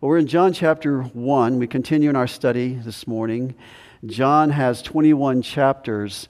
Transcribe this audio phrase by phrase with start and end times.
[0.00, 1.58] Well, we're in John chapter 1.
[1.58, 3.54] We continue in our study this morning.
[4.06, 6.26] John has 21 chapters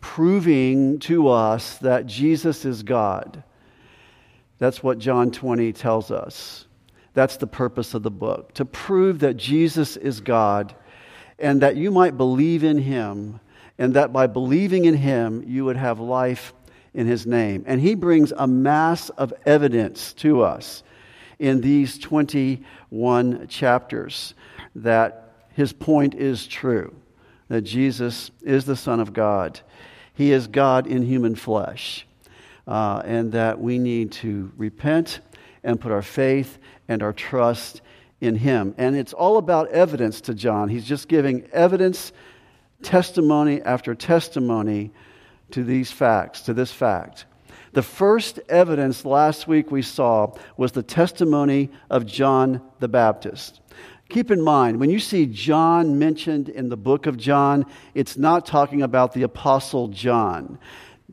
[0.00, 3.42] proving to us that Jesus is God.
[4.58, 6.66] That's what John 20 tells us.
[7.12, 10.76] That's the purpose of the book to prove that Jesus is God
[11.40, 13.40] and that you might believe in him,
[13.78, 16.52] and that by believing in him, you would have life
[16.94, 17.64] in his name.
[17.66, 20.84] And he brings a mass of evidence to us
[21.38, 24.34] in these 21 chapters
[24.74, 26.94] that his point is true,
[27.48, 29.60] that Jesus is the Son of God.
[30.14, 32.06] He is God in human flesh,
[32.66, 35.20] uh, and that we need to repent
[35.62, 37.80] and put our faith and our trust
[38.20, 38.74] in him.
[38.78, 40.68] And it's all about evidence to John.
[40.68, 42.12] He's just giving evidence,
[42.82, 44.90] testimony after testimony
[45.52, 47.26] to these facts, to this fact.
[47.78, 53.60] The first evidence last week we saw was the testimony of John the Baptist.
[54.08, 58.44] Keep in mind, when you see John mentioned in the book of John, it's not
[58.44, 60.58] talking about the Apostle John.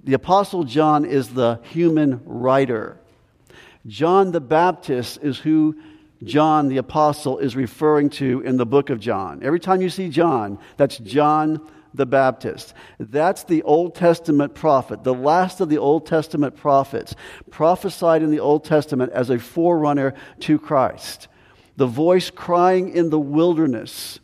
[0.06, 3.00] The Apostle John is the human writer.
[3.86, 5.80] John the Baptist is who
[6.24, 9.44] John the Apostle is referring to in the book of John.
[9.44, 11.62] Every time you see John, that's John
[11.96, 12.74] the Baptist.
[13.00, 17.16] That's the Old Testament prophet, the last of the Old Testament prophets,
[17.50, 21.28] prophesied in the Old Testament as a forerunner to Christ.
[21.78, 24.20] The voice crying in the wilderness,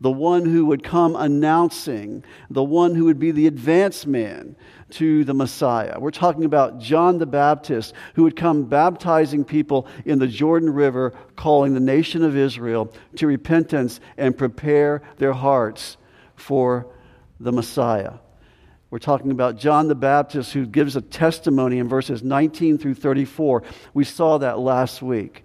[0.00, 4.56] the one who would come announcing, the one who would be the advance man
[4.88, 5.98] to the Messiah.
[5.98, 11.12] We're talking about John the Baptist, who would come baptizing people in the Jordan River,
[11.34, 15.96] calling the nation of Israel to repentance and prepare their hearts
[16.34, 16.86] for
[17.40, 18.14] the Messiah.
[18.90, 23.62] We're talking about John the Baptist who gives a testimony in verses 19 through 34.
[23.94, 25.44] We saw that last week.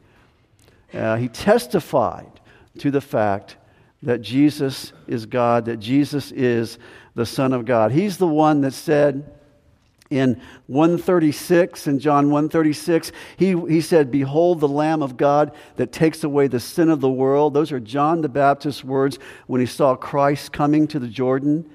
[0.93, 2.39] Uh, he testified
[2.79, 3.57] to the fact
[4.03, 6.77] that Jesus is God, that Jesus is
[7.15, 7.91] the Son of God.
[7.91, 9.31] He's the one that said
[10.11, 16.25] in 136, in John 136, he, he said, Behold the Lamb of God that takes
[16.25, 17.53] away the sin of the world.
[17.53, 21.69] Those are John the Baptist's words when he saw Christ coming to the Jordan.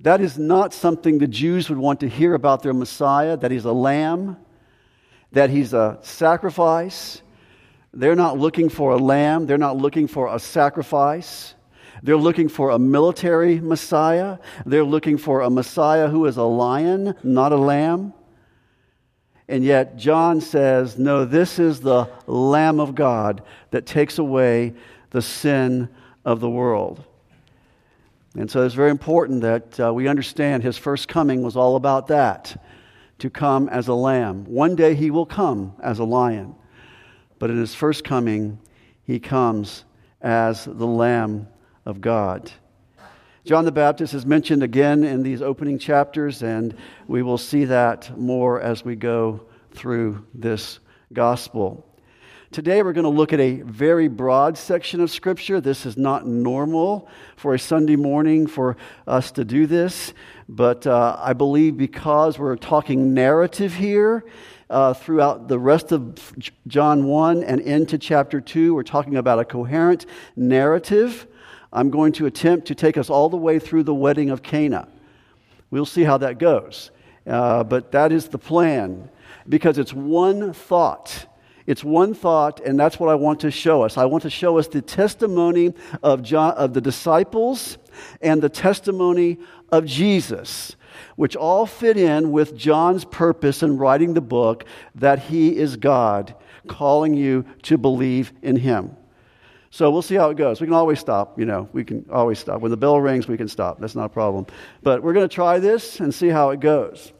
[0.00, 3.64] That is not something the Jews would want to hear about their Messiah, that he's
[3.64, 4.36] a lamb,
[5.32, 7.20] that he's a sacrifice.
[7.92, 11.54] They're not looking for a lamb, they're not looking for a sacrifice.
[12.02, 14.38] They're looking for a military Messiah.
[14.64, 18.14] They're looking for a Messiah who is a lion, not a lamb.
[19.48, 24.74] And yet, John says, no, this is the Lamb of God that takes away
[25.10, 25.88] the sin
[26.24, 27.04] of the world.
[28.38, 32.06] And so it's very important that uh, we understand his first coming was all about
[32.06, 32.62] that
[33.18, 34.44] to come as a lamb.
[34.44, 36.54] One day he will come as a lion,
[37.40, 38.60] but in his first coming,
[39.02, 39.84] he comes
[40.20, 41.48] as the Lamb
[41.84, 42.52] of God.
[43.44, 46.76] John the Baptist is mentioned again in these opening chapters, and
[47.08, 50.78] we will see that more as we go through this
[51.12, 51.87] gospel.
[52.50, 55.60] Today, we're going to look at a very broad section of Scripture.
[55.60, 60.14] This is not normal for a Sunday morning for us to do this,
[60.48, 64.24] but uh, I believe because we're talking narrative here
[64.70, 66.32] uh, throughout the rest of
[66.66, 71.26] John 1 and into chapter 2, we're talking about a coherent narrative.
[71.70, 74.88] I'm going to attempt to take us all the way through the wedding of Cana.
[75.70, 76.92] We'll see how that goes.
[77.26, 79.10] Uh, but that is the plan
[79.46, 81.26] because it's one thought
[81.68, 83.98] it's one thought, and that's what I want to show us.
[83.98, 87.76] I want to show us the testimony of, John, of the disciples
[88.22, 89.36] and the testimony
[89.70, 90.74] of Jesus,
[91.16, 94.64] which all fit in with John's purpose in writing the book
[94.94, 96.34] that he is God,
[96.68, 98.96] calling you to believe in him.
[99.68, 100.62] So we'll see how it goes.
[100.62, 102.62] We can always stop, you know, we can always stop.
[102.62, 103.78] When the bell rings, we can stop.
[103.78, 104.46] That's not a problem.
[104.82, 107.12] But we're going to try this and see how it goes.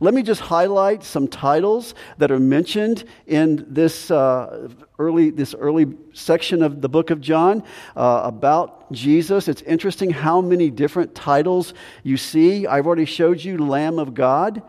[0.00, 5.94] Let me just highlight some titles that are mentioned in this, uh, early, this early
[6.12, 7.62] section of the book of John
[7.96, 9.48] uh, about Jesus.
[9.48, 12.66] It's interesting how many different titles you see.
[12.66, 14.62] I've already showed you Lamb of God.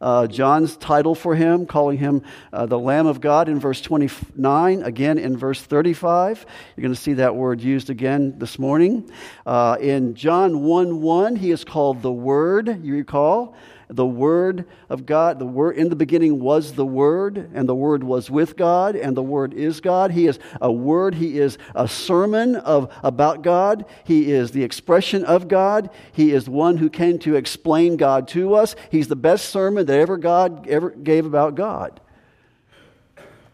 [0.00, 2.22] Uh, John's title for him, calling him
[2.52, 6.46] uh, the Lamb of God in verse 29, again in verse 35.
[6.76, 9.10] You're going to see that word used again this morning.
[9.44, 13.56] Uh, in John 1 1, he is called the Word, you recall
[13.88, 15.38] the Word of God.
[15.38, 19.16] The Word in the beginning was the Word, and the Word was with God, and
[19.16, 20.12] the Word is God.
[20.12, 21.14] He is a Word.
[21.14, 23.86] He is a sermon of about God.
[24.04, 25.90] He is the expression of God.
[26.12, 28.76] He is one who came to explain God to us.
[28.90, 32.00] He's the best sermon that ever God ever gave about God.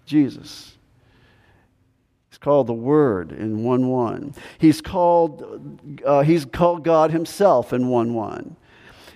[0.04, 0.76] Jesus.
[2.28, 4.34] He's called the Word in 1 1.
[4.58, 8.56] He's called, uh, he's called God Himself in 1 1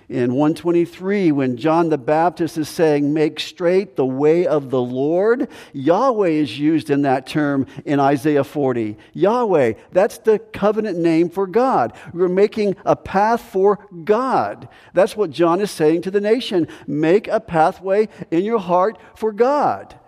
[0.09, 5.47] in 123 when John the Baptist is saying, Make straight the way of the Lord.
[5.71, 8.97] Yahweh is used in that term in Isaiah 40.
[9.13, 11.93] Yahweh, that's the covenant name for God.
[12.11, 14.67] We're making a path for God.
[14.93, 16.67] That's what John is saying to the nation.
[16.87, 19.98] Make a pathway in your heart for God.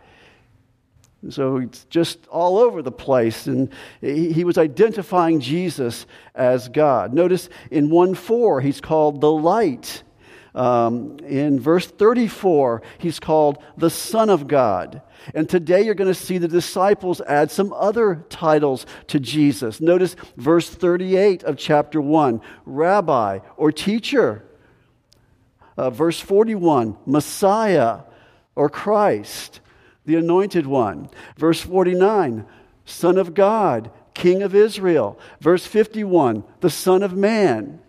[1.30, 3.46] So it's just all over the place.
[3.46, 3.70] And
[4.02, 7.14] he was identifying Jesus as God.
[7.14, 10.04] Notice in 1 4, he's called the light.
[10.54, 15.02] Um, in verse 34, he's called the Son of God.
[15.34, 19.80] And today you're going to see the disciples add some other titles to Jesus.
[19.80, 24.44] Notice verse 38 of chapter 1 Rabbi or teacher.
[25.78, 28.00] Uh, verse 41 Messiah
[28.56, 29.61] or Christ
[30.12, 31.10] the anointed one.
[31.38, 32.46] Verse 49,
[32.84, 35.18] Son of God, King of Israel.
[35.40, 37.80] Verse 51, the Son of Man.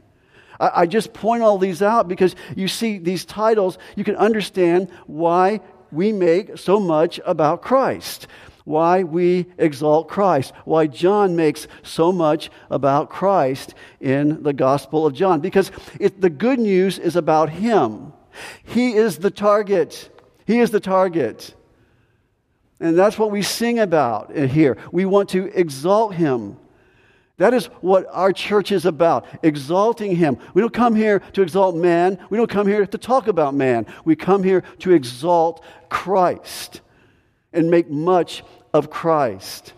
[0.60, 4.88] I, I just point all these out because you see these titles, you can understand
[5.06, 5.60] why
[5.90, 8.28] we make so much about Christ
[8.64, 15.14] why we exalt Christ, why John makes so much about Christ in the Gospel of
[15.14, 15.40] John.
[15.40, 18.12] Because it, the good news is about Him.
[18.62, 20.10] He is the target.
[20.46, 21.56] He is the target.
[22.82, 24.76] And that's what we sing about here.
[24.90, 26.56] We want to exalt him.
[27.37, 30.37] That is what our church is about, exalting him.
[30.52, 32.19] We don't come here to exalt man.
[32.29, 33.87] We don't come here to talk about man.
[34.05, 36.81] We come here to exalt Christ
[37.52, 38.43] and make much
[38.75, 39.75] of Christ.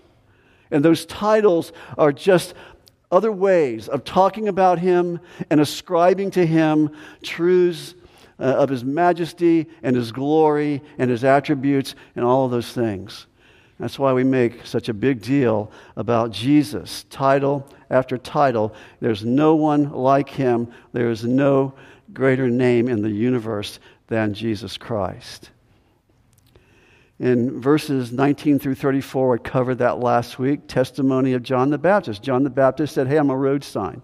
[0.71, 2.55] And those titles are just
[3.13, 5.21] other ways of talking about him
[5.51, 6.91] and ascribing to him
[7.23, 7.95] truths
[8.39, 13.27] uh, of his majesty and his glory and his attributes and all of those things.
[13.79, 18.75] That's why we make such a big deal about Jesus, title after title.
[19.01, 21.75] There's no one like him, there is no
[22.13, 25.51] greater name in the universe than Jesus Christ.
[27.19, 32.23] In verses 19 through 34, I covered that last week testimony of John the Baptist.
[32.23, 34.03] John the Baptist said, Hey, I'm a road sign.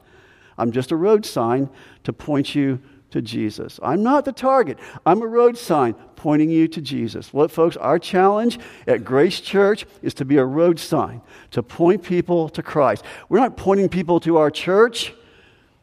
[0.57, 1.69] I'm just a road sign
[2.05, 2.81] to point you
[3.11, 3.81] to Jesus.
[3.83, 4.79] I'm not the target.
[5.05, 7.33] I'm a road sign pointing you to Jesus.
[7.33, 11.23] What, folks, our challenge at Grace Church is to be a road sign,
[11.53, 13.05] to point people to Christ.
[13.29, 15.15] We're not pointing people to our church,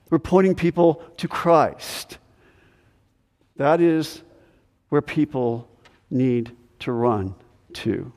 [0.09, 2.17] we're pointing people to Christ.
[3.57, 4.21] That is
[4.89, 5.69] where people
[6.09, 7.35] need to run
[7.73, 8.11] to,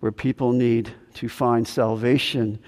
[0.00, 2.58] where people need to find salvation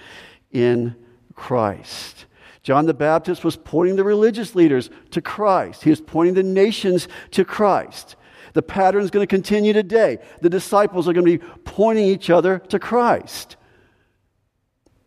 [0.53, 0.95] in
[1.35, 2.27] Christ.
[2.63, 5.83] John the Baptist was pointing the religious leaders to Christ.
[5.83, 8.17] He was pointing the nations to Christ.
[8.53, 10.19] The pattern is going to continue today.
[10.41, 13.57] The disciples are going to be pointing each other to Christ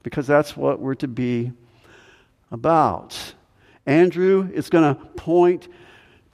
[0.02, 1.52] because that's what we're to be
[2.52, 3.34] about.
[3.86, 5.68] Andrew is going to point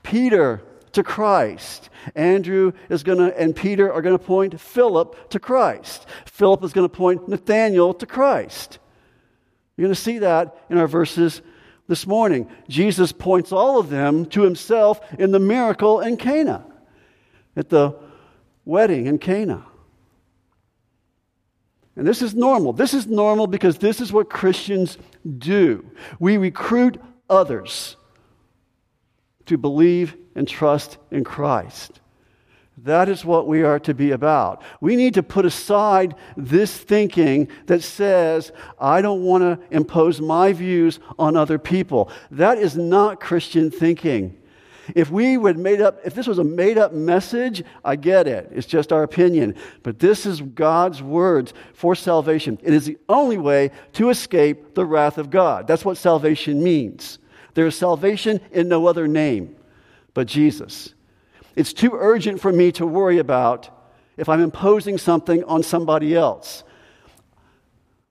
[0.03, 0.61] Peter
[0.91, 1.89] to Christ.
[2.15, 6.07] Andrew is going to, and Peter are going to point Philip to Christ.
[6.25, 8.78] Philip is going to point Nathaniel to Christ.
[9.79, 11.41] You're going to see that in our verses
[11.87, 12.49] this morning.
[12.67, 16.65] Jesus points all of them to himself in the miracle in Cana,
[17.55, 17.95] at the
[18.65, 19.65] wedding in Cana.
[21.95, 22.73] And this is normal.
[22.73, 24.97] This is normal because this is what Christians
[25.37, 25.89] do.
[26.19, 27.95] We recruit others
[29.45, 31.98] to believe and trust in Christ.
[32.83, 34.61] That is what we are to be about.
[34.79, 40.53] We need to put aside this thinking that says, I don't want to impose my
[40.53, 42.11] views on other people.
[42.31, 44.37] That is not Christian thinking.
[44.95, 48.49] If we would made up, if this was a made up message, I get it.
[48.51, 49.55] It's just our opinion.
[49.83, 52.57] But this is God's words for salvation.
[52.63, 55.67] It is the only way to escape the wrath of God.
[55.67, 57.19] That's what salvation means.
[57.53, 59.55] There is salvation in no other name
[60.13, 60.93] but Jesus.
[61.59, 63.69] It's too urgent for me to worry about
[64.15, 66.63] if I'm imposing something on somebody else.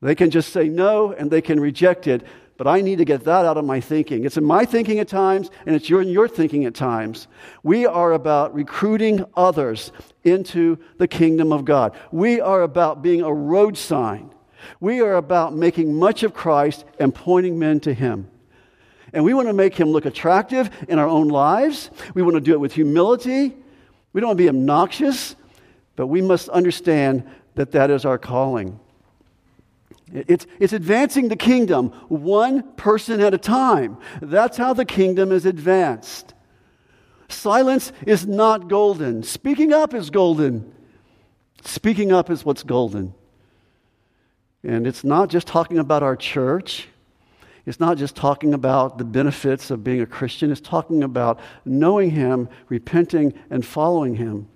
[0.02, 2.26] They can just say no and they can reject it,
[2.58, 4.26] but I need to get that out of my thinking.
[4.26, 7.26] It's in my thinking at times, and it's in your thinking at times.
[7.62, 9.92] We are about recruiting others
[10.24, 11.96] into the kingdom of God.
[12.12, 14.30] We are about being a road sign.
[14.78, 18.28] We are about making much of Christ and pointing men to Him.
[19.12, 21.90] And we want to make him look attractive in our own lives.
[22.14, 23.56] We want to do it with humility.
[24.12, 25.36] We don't want to be obnoxious,
[25.96, 28.78] but we must understand that that is our calling.
[30.12, 33.98] It's, it's advancing the kingdom one person at a time.
[34.22, 36.34] That's how the kingdom is advanced.
[37.28, 39.22] Silence is not golden.
[39.22, 40.72] Speaking up is golden.
[41.62, 43.14] Speaking up is what's golden.
[44.62, 46.88] And it's not just talking about our church.
[47.68, 50.50] It's not just talking about the benefits of being a Christian.
[50.50, 54.48] It's talking about knowing Him, repenting, and following Him,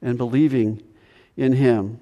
[0.00, 0.82] and believing
[1.36, 2.00] in Him.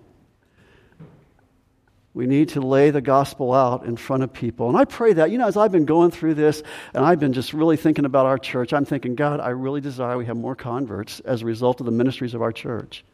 [2.15, 4.69] We need to lay the gospel out in front of people.
[4.69, 6.63] And I pray that, you know, as I've been going through this
[6.95, 10.17] and I've been just really thinking about our church, I'm thinking, God, I really desire
[10.17, 13.05] we have more converts as a result of the ministries of our church.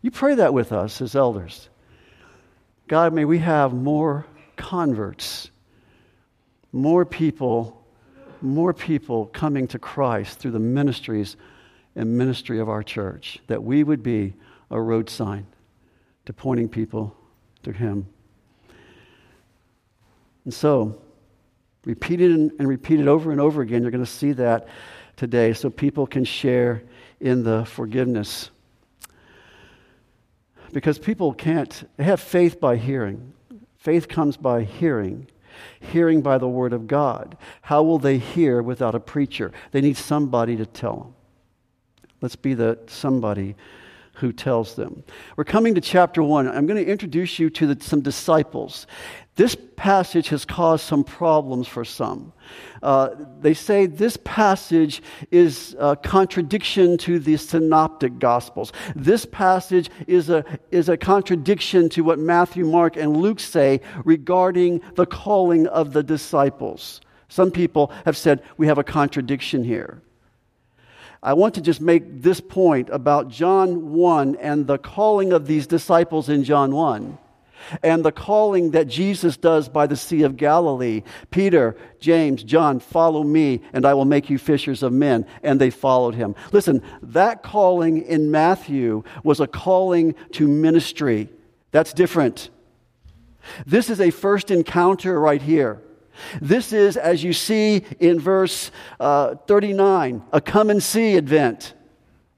[0.00, 1.68] You pray that with us as elders.
[2.88, 4.24] God, may we have more
[4.56, 5.50] converts,
[6.76, 7.82] more people,
[8.42, 11.36] more people coming to Christ through the ministries
[11.96, 14.34] and ministry of our church, that we would be
[14.70, 15.46] a road sign
[16.26, 17.16] to pointing people
[17.62, 18.06] to Him.
[20.44, 21.00] And so,
[21.86, 23.82] repeat it and repeat it over and over again.
[23.82, 24.68] You're going to see that
[25.16, 26.82] today so people can share
[27.20, 28.50] in the forgiveness.
[30.72, 33.32] Because people can't, have faith by hearing.
[33.78, 35.28] Faith comes by hearing,
[35.80, 37.36] hearing by the Word of God.
[37.62, 39.52] How will they hear without a preacher?
[39.72, 41.14] They need somebody to tell them.
[42.20, 43.56] Let's be the somebody
[44.16, 45.04] who tells them.
[45.36, 46.48] We're coming to chapter one.
[46.48, 48.86] I'm going to introduce you to the, some disciples.
[49.34, 52.32] This passage has caused some problems for some.
[52.82, 58.72] Uh, they say this passage is a contradiction to the synoptic gospels.
[58.94, 64.80] This passage is a, is a contradiction to what Matthew, Mark, and Luke say regarding
[64.94, 67.02] the calling of the disciples.
[67.28, 70.00] Some people have said we have a contradiction here.
[71.26, 75.66] I want to just make this point about John 1 and the calling of these
[75.66, 77.18] disciples in John 1
[77.82, 81.02] and the calling that Jesus does by the Sea of Galilee.
[81.32, 85.26] Peter, James, John, follow me, and I will make you fishers of men.
[85.42, 86.36] And they followed him.
[86.52, 91.28] Listen, that calling in Matthew was a calling to ministry.
[91.72, 92.50] That's different.
[93.66, 95.82] This is a first encounter right here.
[96.40, 98.70] This is, as you see in verse
[99.00, 101.74] uh, 39, a come and see event.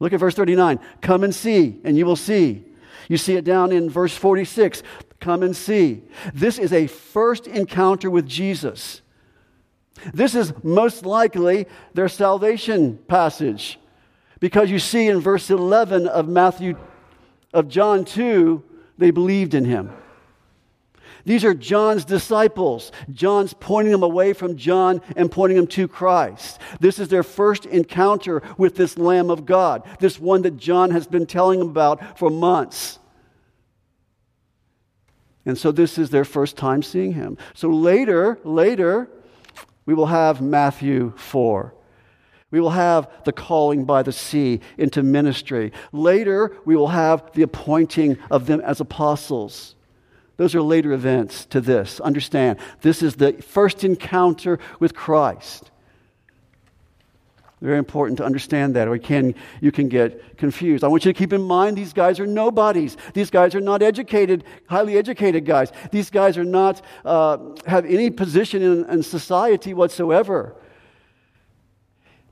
[0.00, 0.78] Look at verse 39.
[1.00, 2.64] Come and see, and you will see.
[3.08, 4.82] You see it down in verse 46.
[5.20, 6.02] Come and see.
[6.32, 9.02] This is a first encounter with Jesus.
[10.14, 13.78] This is most likely their salvation passage
[14.40, 16.76] because you see in verse 11 of Matthew,
[17.52, 18.62] of John 2,
[18.96, 19.90] they believed in him.
[21.28, 22.90] These are John's disciples.
[23.12, 26.58] John's pointing them away from John and pointing them to Christ.
[26.80, 31.06] This is their first encounter with this Lamb of God, this one that John has
[31.06, 32.98] been telling them about for months.
[35.44, 37.36] And so this is their first time seeing him.
[37.52, 39.10] So later, later,
[39.84, 41.74] we will have Matthew 4.
[42.50, 45.72] We will have the calling by the sea into ministry.
[45.92, 49.74] Later, we will have the appointing of them as apostles.
[50.38, 52.00] Those are later events to this.
[52.00, 55.72] Understand, this is the first encounter with Christ.
[57.60, 60.84] Very important to understand that, or you can, you can get confused.
[60.84, 62.96] I want you to keep in mind these guys are nobodies.
[63.14, 65.72] These guys are not educated, highly educated guys.
[65.90, 70.54] These guys are not, uh, have any position in, in society whatsoever.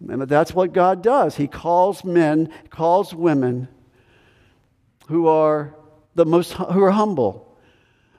[0.08, 1.34] And that's what God does.
[1.34, 3.66] He calls men, calls women
[5.08, 5.74] who are
[6.14, 7.45] the most, who are humble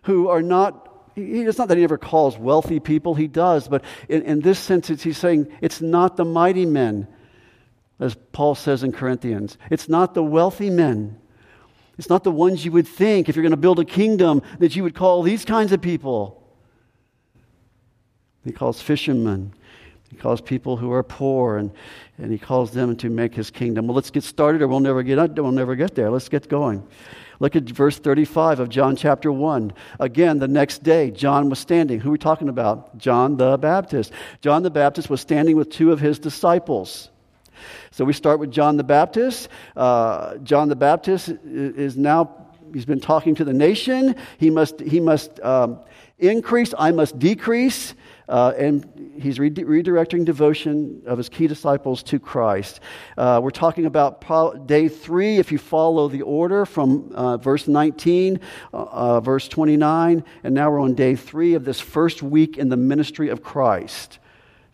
[0.08, 0.86] who are not
[1.20, 4.88] it's not that he ever calls wealthy people, he does, but in, in this sense,
[4.88, 7.08] he's saying it's not the mighty men,
[8.00, 9.58] as Paul says in Corinthians.
[9.72, 11.20] It's not the wealthy men.
[11.98, 14.76] It's not the ones you would think, if you're going to build a kingdom, that
[14.76, 16.48] you would call these kinds of people.
[18.46, 19.56] He calls fishermen.
[20.12, 21.72] He calls people who are poor, and,
[22.20, 23.88] and he calls them to make his kingdom.
[23.88, 26.12] Well, let's get started, or we'll never get, we'll never get there.
[26.12, 26.88] Let's get going.
[27.40, 29.74] Look at verse 35 of John chapter 1.
[30.00, 32.00] Again, the next day, John was standing.
[32.00, 32.98] Who are we talking about?
[32.98, 34.12] John the Baptist.
[34.42, 37.10] John the Baptist was standing with two of his disciples.
[37.92, 39.50] So we start with John the Baptist.
[39.76, 44.16] Uh, John the Baptist is now, he's been talking to the nation.
[44.38, 45.80] He must, he must um,
[46.20, 47.94] increase, I must decrease.
[48.28, 52.80] Uh, and he's re- redirecting devotion of his key disciples to Christ.
[53.18, 58.40] Uh, we're talking about day three, if you follow the order from uh, verse 19,
[58.74, 62.70] uh, uh, verse 29, and now we're on day three of this first week in
[62.70, 64.20] the ministry of Christ.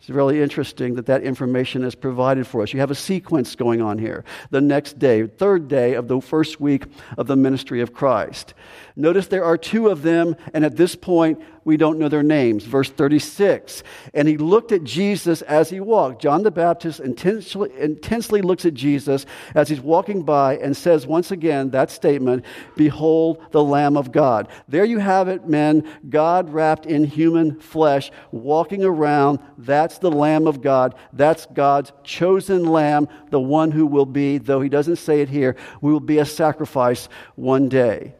[0.04, 2.74] It's really interesting that that information is provided for us.
[2.74, 4.22] You have a sequence going on here.
[4.50, 6.84] The next day, third day of the first week
[7.16, 8.52] of the ministry of Christ.
[8.96, 12.64] Notice there are two of them, and at this point, we don't know their names.
[12.64, 13.82] Verse 36.
[14.12, 16.20] And he looked at Jesus as he walked.
[16.20, 21.30] John the Baptist intensely, intensely looks at Jesus as he's walking by and says once
[21.30, 22.44] again that statement
[22.76, 24.48] Behold the Lamb of God.
[24.68, 25.88] There you have it, men.
[26.08, 29.38] God wrapped in human flesh, walking around.
[29.58, 30.94] That's the Lamb of God.
[31.12, 35.56] That's God's chosen Lamb, the one who will be, though he doesn't say it here,
[35.80, 38.14] we will be a sacrifice one day.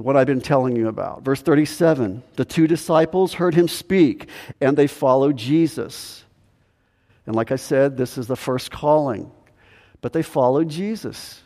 [0.00, 1.22] What I've been telling you about.
[1.22, 4.28] Verse 37 the two disciples heard him speak,
[4.60, 6.24] and they followed Jesus.
[7.26, 9.30] And like I said, this is the first calling,
[10.00, 11.40] but they followed Jesus.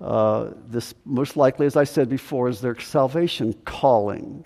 [0.00, 4.44] Uh, this, most likely, as I said before, is their salvation calling.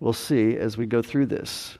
[0.00, 1.78] We'll see as we go through this.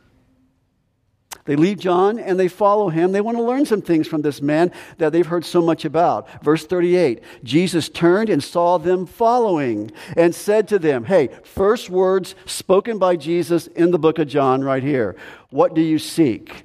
[1.46, 3.12] They leave John and they follow him.
[3.12, 6.42] They want to learn some things from this man that they've heard so much about.
[6.42, 12.34] Verse 38 Jesus turned and saw them following and said to them, Hey, first words
[12.44, 15.16] spoken by Jesus in the book of John, right here.
[15.50, 16.64] What do you seek?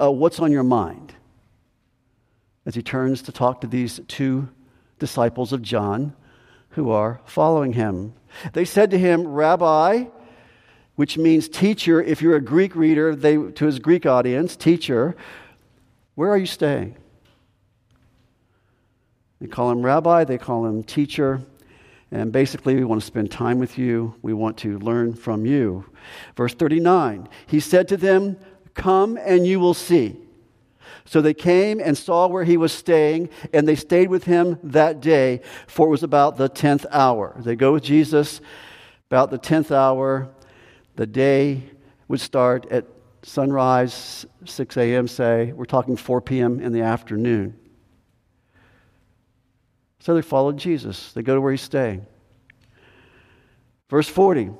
[0.00, 1.14] Uh, what's on your mind?
[2.64, 4.48] As he turns to talk to these two
[4.98, 6.14] disciples of John
[6.70, 8.14] who are following him.
[8.52, 10.04] They said to him, Rabbi,
[10.96, 12.02] which means teacher.
[12.02, 15.16] If you're a Greek reader, they, to his Greek audience, teacher,
[16.14, 16.96] where are you staying?
[19.40, 21.42] They call him rabbi, they call him teacher.
[22.10, 24.14] And basically, we want to spend time with you.
[24.22, 25.84] We want to learn from you.
[26.36, 28.38] Verse 39 He said to them,
[28.74, 30.16] Come and you will see.
[31.04, 35.00] So they came and saw where he was staying, and they stayed with him that
[35.00, 37.34] day, for it was about the 10th hour.
[37.38, 38.40] They go with Jesus
[39.08, 40.28] about the 10th hour.
[40.96, 41.62] The day
[42.08, 42.86] would start at
[43.22, 45.52] sunrise, 6 a.m., say.
[45.52, 46.60] We're talking 4 p.m.
[46.60, 47.58] in the afternoon.
[50.00, 51.12] So they followed Jesus.
[51.12, 52.06] They go to where he's staying.
[53.88, 54.50] Verse 40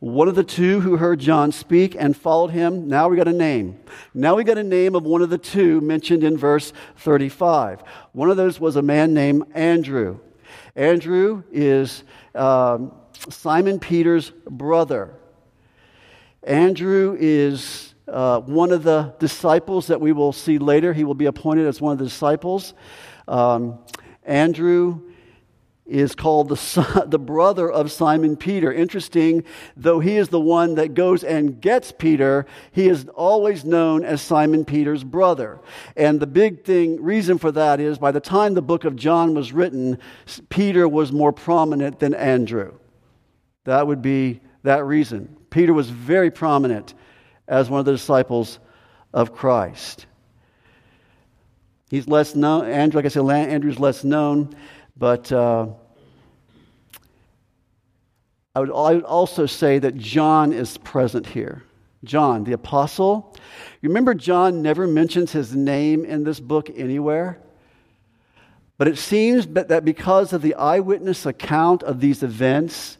[0.00, 3.34] one of the two who heard John speak and followed him, now we got a
[3.34, 3.78] name.
[4.14, 7.82] Now we got a name of one of the two mentioned in verse 35.
[8.12, 10.18] One of those was a man named Andrew.
[10.74, 12.02] Andrew is
[12.34, 12.92] um,
[13.28, 15.14] Simon Peter's brother.
[16.42, 20.92] Andrew is uh, one of the disciples that we will see later.
[20.92, 22.74] He will be appointed as one of the disciples.
[23.28, 23.78] Um,
[24.24, 25.02] Andrew
[25.90, 28.72] is called the, son, the brother of Simon Peter.
[28.72, 29.44] Interesting,
[29.76, 34.22] though he is the one that goes and gets Peter, he is always known as
[34.22, 35.60] Simon Peter's brother.
[35.96, 39.34] And the big thing, reason for that is by the time the book of John
[39.34, 39.98] was written,
[40.48, 42.78] Peter was more prominent than Andrew.
[43.64, 45.36] That would be that reason.
[45.50, 46.94] Peter was very prominent
[47.48, 48.58] as one of the disciples
[49.12, 50.06] of Christ.
[51.90, 52.66] He's less known.
[52.66, 54.54] Andrew, like I said, Andrew's less known,
[54.96, 55.66] but uh,
[58.54, 61.64] I, would, I would also say that John is present here.
[62.04, 63.36] John, the apostle.
[63.82, 67.38] Remember, John never mentions his name in this book anywhere.
[68.78, 72.96] But it seems that because of the eyewitness account of these events,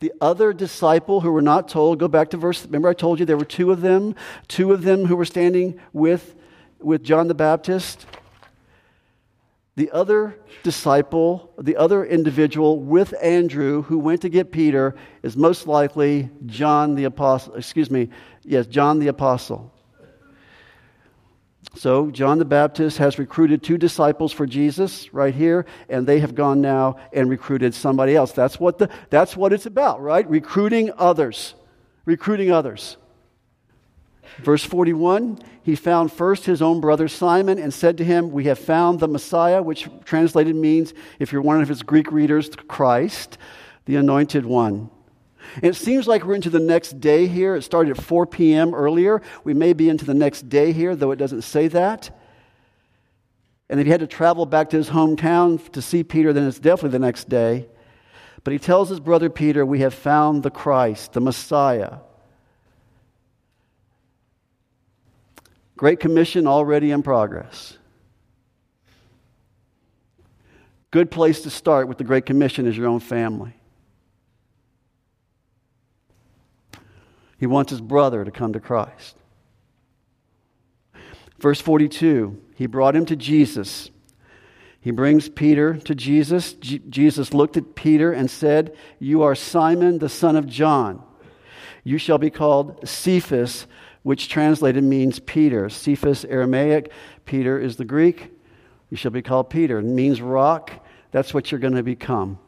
[0.00, 3.26] the other disciple who were not told, go back to verse, remember I told you
[3.26, 4.14] there were two of them,
[4.48, 6.34] two of them who were standing with,
[6.80, 8.06] with John the Baptist.
[9.76, 15.66] The other disciple, the other individual with Andrew who went to get Peter is most
[15.66, 18.08] likely John the Apostle, excuse me,
[18.42, 19.72] yes, John the Apostle.
[21.76, 26.34] So, John the Baptist has recruited two disciples for Jesus right here, and they have
[26.34, 28.32] gone now and recruited somebody else.
[28.32, 30.28] That's what, the, that's what it's about, right?
[30.28, 31.54] Recruiting others.
[32.06, 32.96] Recruiting others.
[34.38, 38.58] Verse 41 He found first his own brother Simon and said to him, We have
[38.58, 43.36] found the Messiah, which translated means, if you're one of his Greek readers, Christ,
[43.84, 44.90] the anointed one.
[45.54, 47.56] And it seems like we're into the next day here.
[47.56, 48.74] It started at 4 p.m.
[48.74, 49.22] earlier.
[49.44, 52.10] We may be into the next day here, though it doesn't say that.
[53.68, 56.58] And if he had to travel back to his hometown to see Peter, then it's
[56.58, 57.66] definitely the next day.
[58.44, 61.98] But he tells his brother Peter, We have found the Christ, the Messiah.
[65.76, 67.76] Great Commission already in progress.
[70.90, 73.54] Good place to start with the Great Commission is your own family.
[77.38, 79.16] He wants his brother to come to Christ.
[81.38, 83.90] Verse 42 He brought him to Jesus.
[84.80, 86.52] He brings Peter to Jesus.
[86.54, 91.02] J- Jesus looked at Peter and said, You are Simon, the son of John.
[91.82, 93.66] You shall be called Cephas,
[94.04, 95.68] which translated means Peter.
[95.68, 96.92] Cephas, Aramaic.
[97.24, 98.32] Peter is the Greek.
[98.90, 99.80] You shall be called Peter.
[99.80, 100.72] It means rock.
[101.10, 102.38] That's what you're going to become.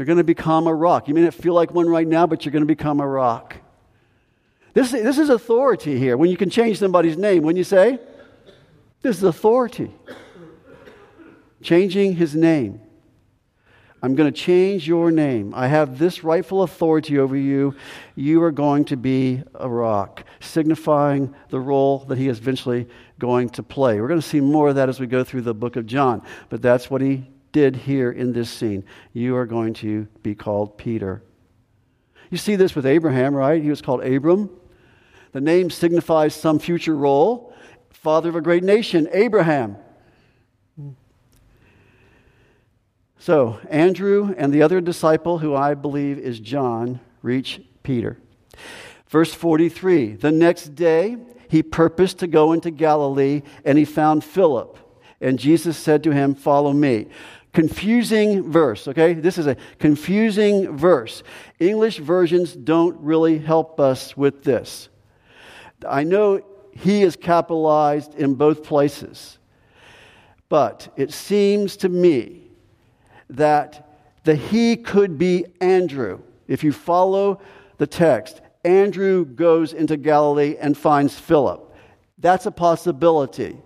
[0.00, 1.08] You're going to become a rock.
[1.08, 3.54] You may not feel like one right now, but you're going to become a rock.
[4.72, 6.16] This, this is authority here.
[6.16, 7.98] When you can change somebody's name, when you say,
[9.02, 9.92] This is authority.
[11.62, 12.80] Changing his name.
[14.02, 15.52] I'm going to change your name.
[15.54, 17.74] I have this rightful authority over you.
[18.14, 23.50] You are going to be a rock, signifying the role that he is eventually going
[23.50, 24.00] to play.
[24.00, 26.22] We're going to see more of that as we go through the book of John,
[26.48, 28.84] but that's what he did here in this scene.
[29.12, 31.22] You are going to be called Peter.
[32.30, 33.62] You see this with Abraham, right?
[33.62, 34.50] He was called Abram.
[35.32, 37.54] The name signifies some future role.
[37.90, 39.76] Father of a great nation, Abraham.
[43.18, 48.16] So, Andrew and the other disciple, who I believe is John, reach Peter.
[49.08, 54.78] Verse 43 The next day, he purposed to go into Galilee, and he found Philip.
[55.20, 57.08] And Jesus said to him, Follow me.
[57.52, 59.12] Confusing verse, okay?
[59.14, 61.22] This is a confusing verse.
[61.58, 64.88] English versions don't really help us with this.
[65.88, 69.38] I know he is capitalized in both places,
[70.48, 72.50] but it seems to me
[73.30, 73.88] that
[74.24, 76.20] the he could be Andrew.
[76.46, 77.40] If you follow
[77.78, 81.74] the text, Andrew goes into Galilee and finds Philip.
[82.18, 83.56] That's a possibility.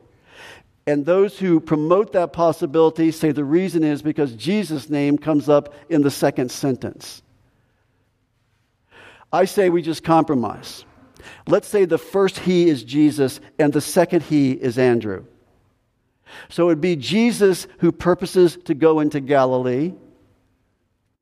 [0.87, 5.75] And those who promote that possibility say the reason is because Jesus' name comes up
[5.89, 7.23] in the second sentence.
[9.33, 10.85] I say we just compromise.
[11.47, 15.25] Let's say the first he is Jesus and the second he is Andrew.
[16.49, 19.95] So it would be Jesus who purposes to go into Galilee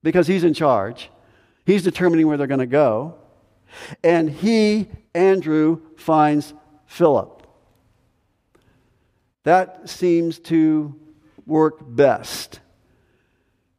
[0.03, 1.11] because he's in charge.
[1.65, 3.15] He's determining where they're going to go.
[4.03, 6.53] And he, Andrew, finds
[6.87, 7.32] Philip.
[9.45, 10.95] That seems to
[11.47, 12.61] work best.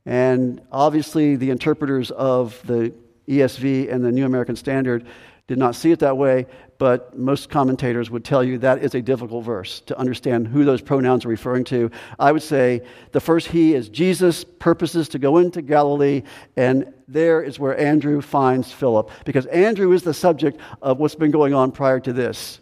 [0.06, 2.93] And obviously, the interpreters of the
[3.28, 5.06] ESV and the New American Standard
[5.47, 6.45] did not see it that way,
[6.78, 10.82] but most commentators would tell you that is a difficult verse to understand who those
[10.82, 11.91] pronouns are referring to.
[12.17, 16.23] I would say the first he is Jesus purposes to go into Galilee,
[16.58, 21.32] and there is where Andrew finds Philip, because Andrew is the subject of what's been
[21.32, 22.60] going on prior to this.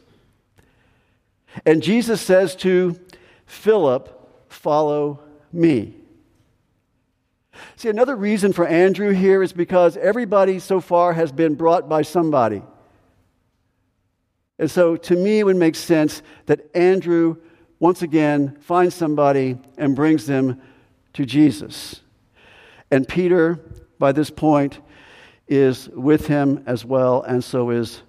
[1.66, 3.00] And Jesus says to
[3.46, 4.18] Philip,
[4.50, 5.20] Follow
[5.52, 5.96] me.
[7.76, 12.02] See, another reason for Andrew here is because everybody so far has been brought by
[12.02, 12.62] somebody.
[14.60, 17.38] And so to me, it would make sense that Andrew,
[17.80, 20.62] once again, finds somebody and brings them
[21.14, 22.02] to Jesus.
[22.92, 23.60] And Peter,
[23.98, 24.80] by this point,
[25.48, 28.02] is with him as well, and so is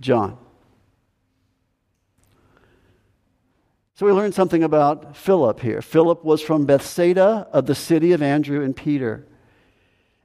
[0.00, 0.36] John.
[4.02, 5.80] So we learned something about Philip here.
[5.80, 9.24] Philip was from Bethsaida of the city of Andrew and Peter.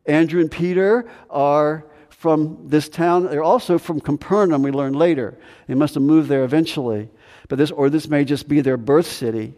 [0.07, 3.27] Andrew and Peter are from this town.
[3.27, 5.37] They're also from Capernaum, we learn later.
[5.67, 7.07] They must have moved there eventually.
[7.49, 9.53] But this, or this may just be their birth city.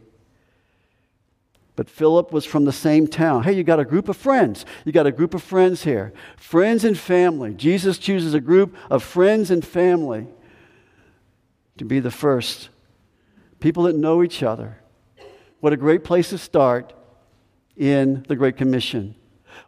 [1.77, 3.43] But Philip was from the same town.
[3.43, 4.65] Hey, you got a group of friends.
[4.83, 6.11] You got a group of friends here.
[6.35, 7.53] Friends and family.
[7.53, 10.27] Jesus chooses a group of friends and family
[11.77, 12.67] to be the first.
[13.59, 14.77] People that know each other.
[15.59, 16.93] What a great place to start
[17.75, 19.15] in the Great Commission.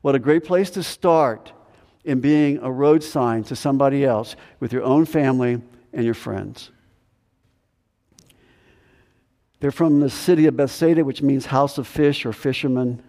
[0.02, 1.52] What a great place to start
[2.04, 5.62] in being a road sign to somebody else with your own family
[5.94, 6.72] and your friends.
[9.60, 13.04] They're from the city of Bethsaida, which means house of fish or fishermen.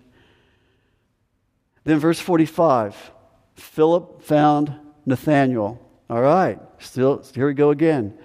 [1.85, 3.11] Then, verse 45
[3.55, 4.75] Philip found
[5.07, 5.81] Nathanael.
[6.11, 8.19] All right, still, here we go again.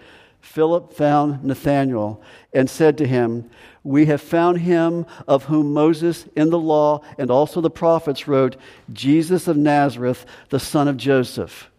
[0.48, 2.22] Philip found Nathanael
[2.54, 3.50] and said to him,
[3.84, 8.56] We have found him of whom Moses in the law and also the prophets wrote,
[8.92, 11.70] Jesus of Nazareth, the son of Joseph.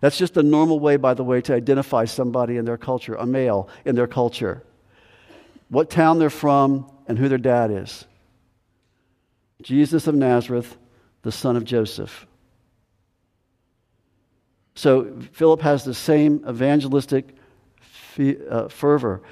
[0.00, 3.24] That's just a normal way, by the way, to identify somebody in their culture, a
[3.24, 4.62] male in their culture.
[5.70, 8.04] What town they're from and who their dad is.
[9.62, 10.76] Jesus of Nazareth,
[11.22, 12.26] the son of Joseph.
[14.74, 17.36] So Philip has the same evangelistic
[18.50, 19.22] uh, fervor.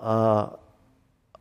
[0.00, 0.50] Uh,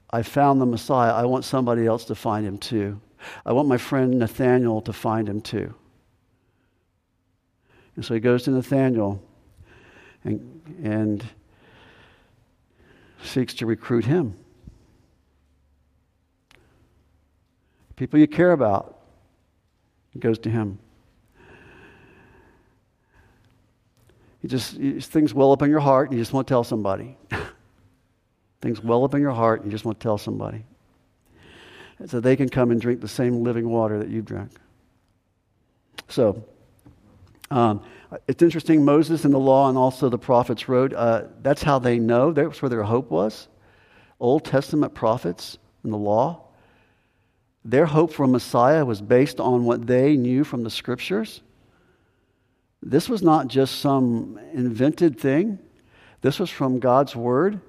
[0.09, 1.13] I found the Messiah.
[1.13, 2.99] I want somebody else to find him too.
[3.45, 5.73] I want my friend Nathaniel to find him too.
[7.95, 9.23] And so he goes to Nathaniel
[10.23, 11.25] and, and
[13.23, 14.35] seeks to recruit him.
[17.95, 18.99] People you care about,
[20.11, 20.77] he goes to him.
[24.41, 26.63] You just, you, things well up in your heart and you just want to tell
[26.63, 27.17] somebody.
[28.61, 30.63] things well up in your heart and you just want to tell somebody.
[32.05, 34.51] So they can come and drink the same living water that you drank.
[36.09, 36.43] So,
[37.49, 37.81] um,
[38.27, 41.99] it's interesting, Moses and the law and also the prophets wrote, uh, that's how they
[41.99, 42.31] know.
[42.31, 43.47] That's where their hope was.
[44.19, 46.43] Old Testament prophets and the law.
[47.65, 51.41] Their hope for Messiah was based on what they knew from the scriptures.
[52.81, 55.59] This was not just some invented thing,
[56.21, 57.61] this was from God's word.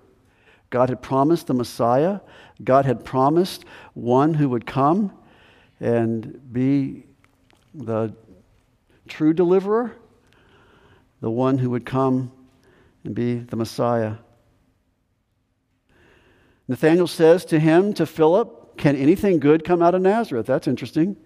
[0.70, 2.20] God had promised the Messiah,
[2.62, 5.12] God had promised one who would come
[5.80, 7.06] and be
[7.74, 8.14] the
[9.06, 9.92] true deliverer,
[11.20, 12.32] the one who would come
[13.04, 14.14] and be the Messiah.
[16.66, 20.46] Nathanael says to him, to Philip, Can anything good come out of Nazareth?
[20.46, 21.16] That's interesting.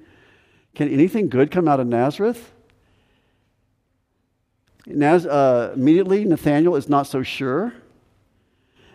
[0.74, 2.52] Can anything good come out of Nazareth?
[4.86, 7.72] Uh, immediately, Nathanael is not so sure.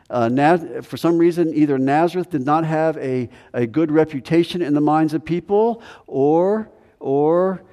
[0.10, 4.74] Uh, Naz- for some reason, either Nazareth did not have a, a good reputation in
[4.74, 6.70] the minds of people, or,
[7.00, 7.64] or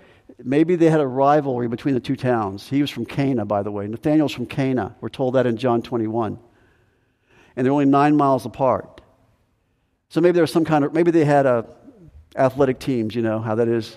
[0.42, 2.68] maybe they had a rivalry between the two towns.
[2.68, 3.86] He was from Cana, by the way.
[3.86, 4.96] Nathanael's from Cana.
[5.00, 6.38] We're told that in John 21.
[7.56, 9.00] And they're only nine miles apart.
[10.08, 11.66] So maybe there was some kind of, maybe they had a
[12.36, 13.96] athletic teams, you know how that is.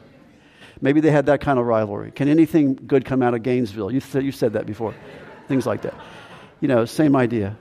[0.81, 2.11] Maybe they had that kind of rivalry.
[2.11, 3.91] Can anything good come out of Gainesville?
[3.91, 4.93] You, th- you said that before.
[5.47, 5.95] Things like that.
[6.59, 7.57] You know, same idea.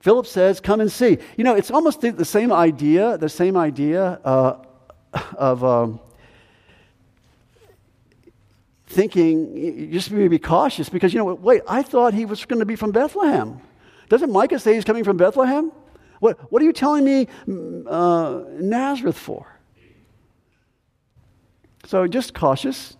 [0.00, 1.18] Philip says, Come and see.
[1.36, 4.56] You know, it's almost the, the same idea, the same idea uh,
[5.36, 6.00] of um,
[8.86, 12.76] thinking, just be cautious because, you know, wait, I thought he was going to be
[12.76, 13.60] from Bethlehem.
[14.08, 15.72] Doesn't Micah say he's coming from Bethlehem?
[16.22, 19.44] What, what are you telling me mm, uh, Nazareth for?
[21.84, 22.96] So just cautious,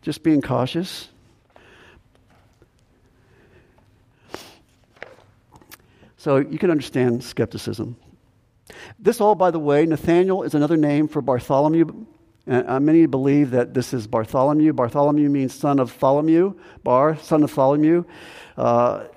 [0.00, 1.10] just being cautious.
[6.16, 7.94] So you can understand skepticism.
[8.98, 12.06] This all, by the way, Nathaniel is another name for Bartholomew.
[12.46, 14.72] Uh, many believe that this is Bartholomew.
[14.72, 18.06] Bartholomew means son of Tholomew, Bar, son of Tholomew.
[18.56, 19.08] Uh,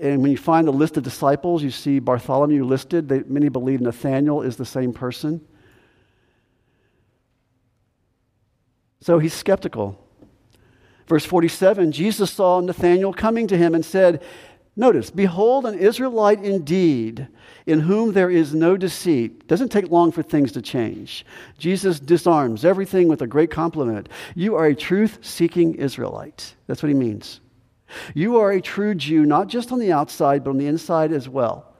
[0.00, 3.08] and when you find the list of disciples, you see Bartholomew listed.
[3.08, 5.40] They, many believe Nathaniel is the same person.
[9.00, 10.04] So he's skeptical.
[11.06, 14.22] Verse 47 Jesus saw Nathanael coming to him and said,
[14.76, 17.26] Notice, behold, an Israelite indeed,
[17.66, 19.48] in whom there is no deceit.
[19.48, 21.26] Doesn't take long for things to change.
[21.58, 24.08] Jesus disarms everything with a great compliment.
[24.36, 26.54] You are a truth seeking Israelite.
[26.68, 27.40] That's what he means.
[28.14, 31.28] You are a true Jew, not just on the outside, but on the inside as
[31.28, 31.72] well.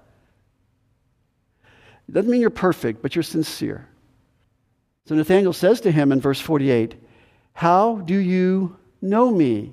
[2.09, 3.89] It doesn't mean you're perfect, but you're sincere.
[5.07, 6.95] So Nathanael says to him in verse 48,
[7.53, 9.73] How do you know me?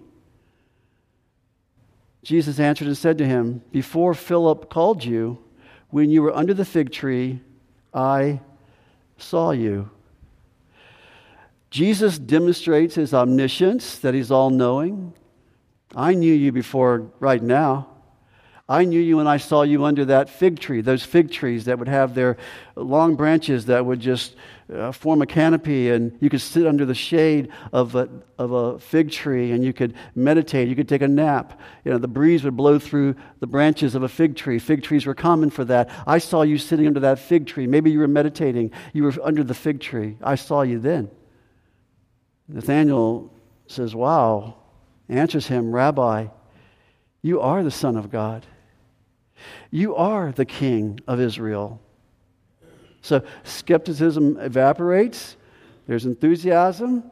[2.23, 5.39] Jesus answered and said to him, Before Philip called you,
[5.89, 7.39] when you were under the fig tree,
[7.93, 8.41] I
[9.17, 9.89] saw you.
[11.69, 15.13] Jesus demonstrates his omniscience, that he's all knowing.
[15.93, 17.89] I knew you before right now.
[18.67, 21.77] I knew you when I saw you under that fig tree, those fig trees that
[21.77, 22.37] would have their
[22.75, 24.35] long branches that would just
[24.73, 28.79] uh, form a canopy, and you could sit under the shade of a, of a
[28.79, 30.67] fig tree and you could meditate.
[30.67, 31.61] You could take a nap.
[31.83, 34.57] You know, the breeze would blow through the branches of a fig tree.
[34.57, 35.91] Fig trees were common for that.
[36.07, 37.67] I saw you sitting under that fig tree.
[37.67, 38.71] Maybe you were meditating.
[38.93, 40.17] You were under the fig tree.
[40.23, 41.11] I saw you then.
[42.47, 43.31] Nathaniel
[43.67, 44.55] says, Wow,
[45.09, 46.27] answers him, Rabbi,
[47.21, 48.45] you are the Son of God.
[49.71, 51.81] You are the King of Israel.
[53.01, 55.37] So skepticism evaporates,
[55.87, 57.03] there's enthusiasm.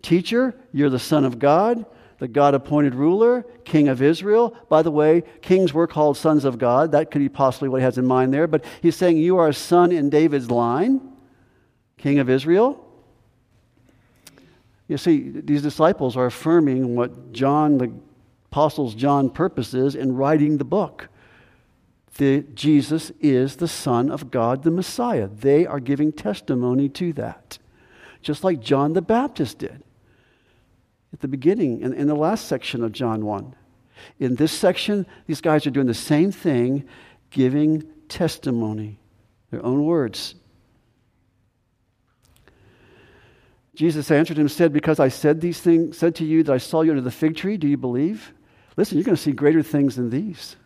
[0.00, 1.84] Teacher, you're the Son of God,
[2.18, 4.56] the God appointed ruler, King of Israel.
[4.68, 6.92] By the way, kings were called sons of God.
[6.92, 8.46] That could be possibly what he has in mind there.
[8.46, 11.00] But he's saying, You are a son in David's line,
[11.96, 12.84] King of Israel.
[14.88, 17.92] You see, these disciples are affirming what John, the
[18.50, 21.08] apostles John, purpose is in writing the book.
[22.16, 25.28] The, Jesus is the Son of God, the Messiah.
[25.28, 27.58] They are giving testimony to that,
[28.22, 29.84] just like John the Baptist did
[31.12, 33.54] at the beginning, in, in the last section of John 1.
[34.20, 36.86] In this section, these guys are doing the same thing,
[37.30, 38.98] giving testimony,
[39.50, 40.34] their own words.
[43.78, 46.58] Jesus answered him and said, Because I said these things, said to you that I
[46.58, 48.32] saw you under the fig tree, do you believe?
[48.76, 50.56] Listen, you're going to see greater things than these.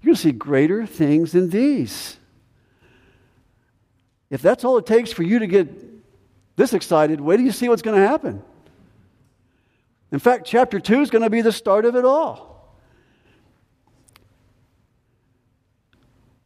[0.00, 2.16] You're going to see greater things than these.
[4.28, 5.68] If that's all it takes for you to get
[6.56, 8.42] this excited, wait till you see what's going to happen.
[10.10, 12.76] In fact, chapter 2 is going to be the start of it all.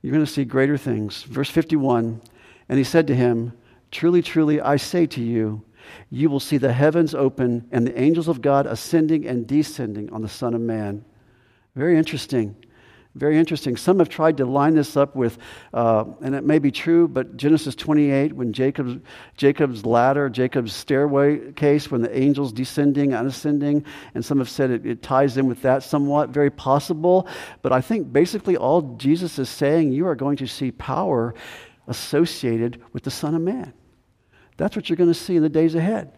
[0.03, 1.23] You're going to see greater things.
[1.23, 2.21] Verse 51
[2.69, 3.55] And he said to him,
[3.91, 5.63] Truly, truly, I say to you,
[6.11, 10.23] you will see the heavens open and the angels of God ascending and descending on
[10.23, 11.05] the Son of Man.
[11.75, 12.57] Very interesting.
[13.17, 13.79] Very interesting.
[13.79, 15.39] Some have tried to line this up with,
[15.73, 18.99] uh, and it may be true, but Genesis 28, when Jacob's,
[19.39, 24.71] Jacob's ladder, Jacob's stairway case, when the angels descending and ascending, and some have said
[24.71, 26.29] it, it ties in with that somewhat.
[26.29, 27.27] Very possible.
[27.63, 31.35] But I think basically all Jesus is saying, you are going to see power
[31.87, 33.73] associated with the Son of Man.
[34.57, 36.13] That's what you're going to see in the days ahead.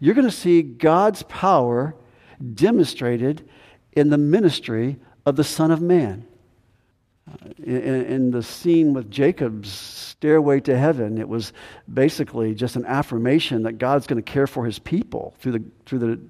[0.00, 1.94] You're going to see God's power
[2.54, 3.48] demonstrated
[3.92, 6.26] in the ministry of the Son of Man.
[7.30, 11.52] Uh, in, in, the scene with Jacob's stairway to heaven, it was
[11.92, 15.98] basically just an affirmation that God's going to care for his people through the, through
[16.00, 16.20] the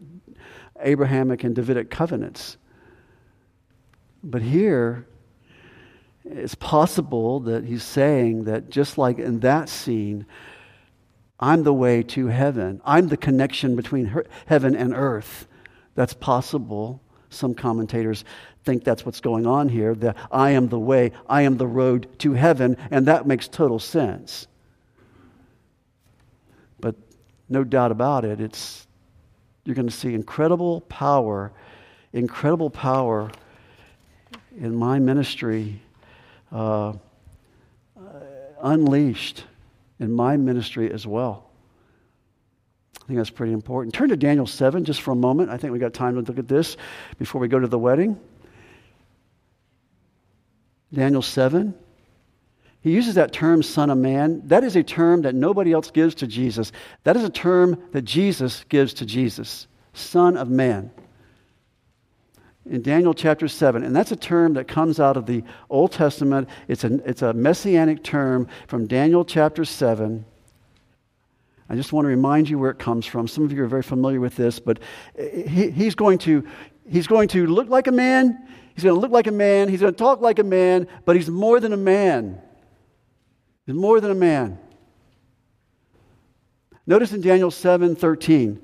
[0.81, 2.59] Abrahamic and Davidic covenants.
[4.23, 5.07] But here,
[6.25, 10.27] it's possible that he's saying that just like in that scene,
[11.43, 12.81] I'm the way to heaven.
[12.85, 15.49] I'm the connection between her, heaven and earth.
[15.97, 17.03] That's possible.
[17.31, 18.25] Some commentators
[18.63, 22.07] think that's what's going on here that I am the way, I am the road
[22.21, 24.47] to heaven, and that makes total sense.
[26.79, 26.95] But
[27.49, 28.87] no doubt about it, it's,
[29.65, 31.51] you're going to see incredible power,
[32.13, 33.33] incredible power
[34.57, 35.83] in my ministry
[36.53, 36.93] uh,
[38.61, 39.43] unleashed
[40.03, 41.49] in my ministry as well.
[43.03, 43.95] I think that's pretty important.
[43.95, 45.51] Turn to Daniel 7 just for a moment.
[45.51, 46.77] I think we got time to look at this
[47.19, 48.19] before we go to the wedding.
[50.93, 51.75] Daniel 7.
[52.81, 54.43] He uses that term, Son of Man.
[54.47, 56.73] That is a term that nobody else gives to Jesus.
[57.05, 60.91] That is a term that Jesus gives to Jesus Son of Man.
[62.65, 66.49] In Daniel chapter 7, and that's a term that comes out of the Old Testament.
[66.69, 70.25] It's a, it's a messianic term from Daniel chapter 7.
[71.69, 73.27] I just want to remind you where it comes from.
[73.27, 74.79] Some of you are very familiar with this, but
[75.19, 76.47] he, he's, going to,
[76.89, 79.69] he's going to look like a man, He's going to look like a man.
[79.69, 82.41] He's going to talk like a man, but he's more than a man.
[83.67, 84.59] He's more than a man.
[86.87, 88.61] Notice in Daniel 7 13,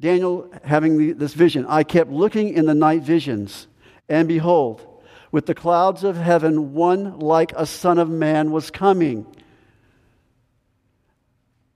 [0.00, 3.66] Daniel having the, this vision I kept looking in the night visions,
[4.08, 4.86] and behold,
[5.30, 9.26] with the clouds of heaven, one like a son of man was coming.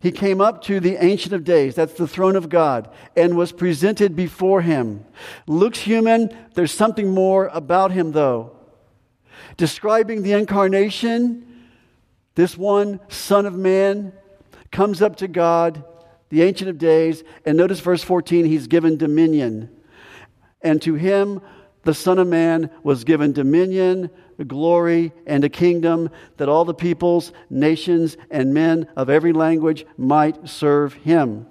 [0.01, 3.53] He came up to the Ancient of Days, that's the throne of God, and was
[3.53, 5.05] presented before him.
[5.47, 8.57] Looks human, there's something more about him, though.
[9.57, 11.67] Describing the incarnation,
[12.35, 14.13] this one Son of Man
[14.73, 15.85] comes up to God,
[16.31, 19.71] the Ancient of Days, and notice verse 14, he's given dominion.
[20.63, 21.41] And to him,
[21.83, 24.11] the Son of Man was given dominion,
[24.47, 30.49] glory, and a kingdom that all the peoples, nations, and men of every language might
[30.49, 31.47] serve him.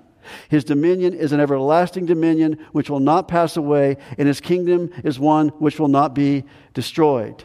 [0.50, 5.20] His dominion is an everlasting dominion which will not pass away, and his kingdom is
[5.20, 7.44] one which will not be destroyed.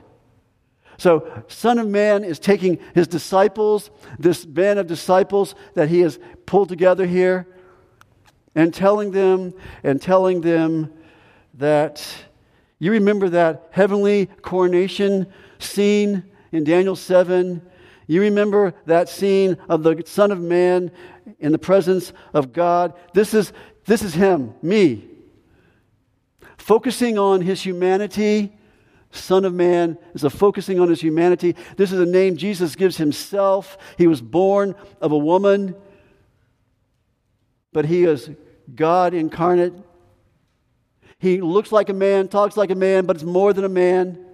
[0.98, 6.18] So, Son of Man is taking his disciples, this band of disciples that he has
[6.44, 7.46] pulled together here,
[8.54, 10.92] and telling them, and telling them
[11.54, 12.04] that
[12.80, 17.62] you remember that heavenly coronation scene in Daniel 7?
[18.08, 20.90] You remember that scene of the Son of Man
[21.38, 22.94] in the presence of God?
[23.14, 23.52] This is,
[23.84, 25.04] this is Him, me.
[26.56, 28.58] Focusing on His humanity.
[29.11, 31.57] Son of Man is a focusing on his humanity.
[31.77, 33.79] This is a name Jesus gives himself.
[33.97, 35.75] He was born of a woman,
[37.73, 38.31] but he is
[38.75, 39.73] God incarnate.
[41.18, 44.25] He looks like a man, talks like a man, but it's more than a man.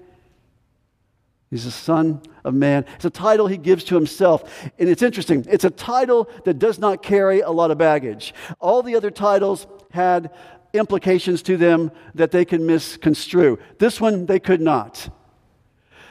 [1.51, 2.85] He's the Son of Man.
[2.97, 4.69] It's a title he gives to himself.
[4.77, 5.47] And it's interesting.
[5.49, 8.35] It's a title that does not carry a lot of baggage.
[8.59, 10.33] All the other titles had
[10.75, 13.59] implications to them that they could misconstrue.
[13.79, 15.09] This one, they could not.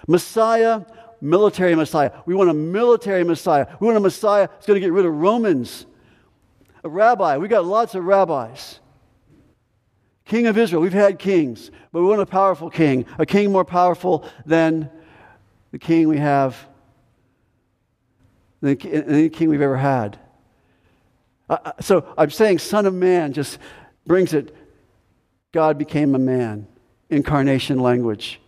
[0.08, 0.82] Messiah,
[1.22, 2.12] military Messiah.
[2.26, 3.68] We want a military Messiah.
[3.80, 5.86] We want a Messiah that's going to get rid of Romans.
[6.84, 7.38] A rabbi.
[7.38, 8.80] We got lots of rabbis.
[10.26, 10.82] King of Israel.
[10.82, 14.90] We've had kings, but we want a powerful king, a king more powerful than
[15.72, 16.56] the king we have,
[18.62, 20.18] than any king we've ever had.
[21.50, 23.60] Uh, so I'm saying, Son of Man just
[24.06, 24.56] brings it.
[25.54, 26.68] God became a man,
[27.12, 28.42] incarnation language.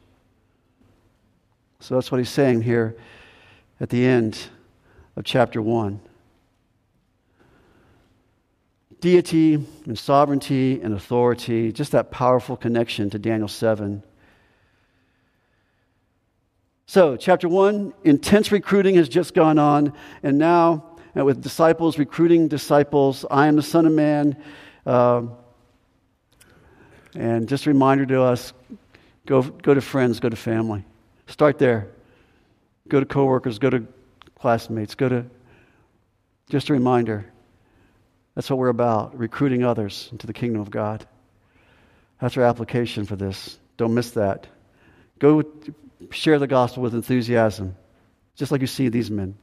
[1.79, 2.97] So that's what he's saying here
[3.79, 4.39] at the end
[5.15, 5.99] of chapter 1.
[9.01, 14.01] Deity and sovereignty and authority, just that powerful connection to Daniel 7.
[16.87, 19.93] So, chapter 1, intense recruiting has just gone on,
[20.23, 24.41] and now with disciples recruiting disciples, I am the Son of Man.
[24.87, 25.23] Uh,
[27.15, 28.53] and just a reminder to us
[29.25, 30.83] go, go to friends, go to family.
[31.27, 31.89] Start there.
[32.87, 33.85] Go to coworkers, go to
[34.37, 35.25] classmates, go to.
[36.49, 37.25] Just a reminder.
[38.35, 41.07] That's what we're about, recruiting others into the kingdom of God.
[42.21, 43.57] That's our application for this.
[43.77, 44.47] Don't miss that.
[45.19, 45.43] Go
[46.11, 47.75] share the gospel with enthusiasm,
[48.35, 49.35] just like you see these men.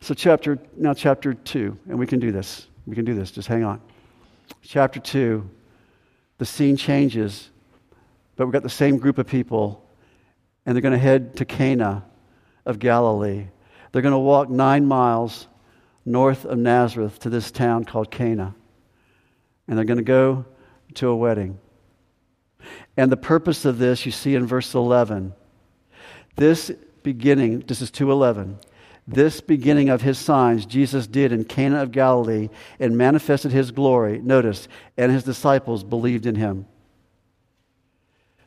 [0.00, 2.68] So, chapter, now chapter 2, and we can do this.
[2.86, 3.32] We can do this.
[3.32, 3.80] Just hang on.
[4.62, 5.48] Chapter 2,
[6.38, 7.50] the scene changes,
[8.36, 9.84] but we've got the same group of people,
[10.64, 12.04] and they're going to head to Cana
[12.64, 13.48] of Galilee.
[13.92, 15.48] They're going to walk nine miles
[16.04, 18.54] north of Nazareth to this town called Cana,
[19.66, 20.44] and they're going to go
[20.94, 21.58] to a wedding.
[22.96, 25.32] And the purpose of this you see in verse 11.
[26.36, 26.70] This
[27.02, 28.58] beginning, this is 211.
[29.10, 34.18] This beginning of his signs Jesus did in Cana of Galilee and manifested his glory.
[34.18, 36.66] Notice, and his disciples believed in him.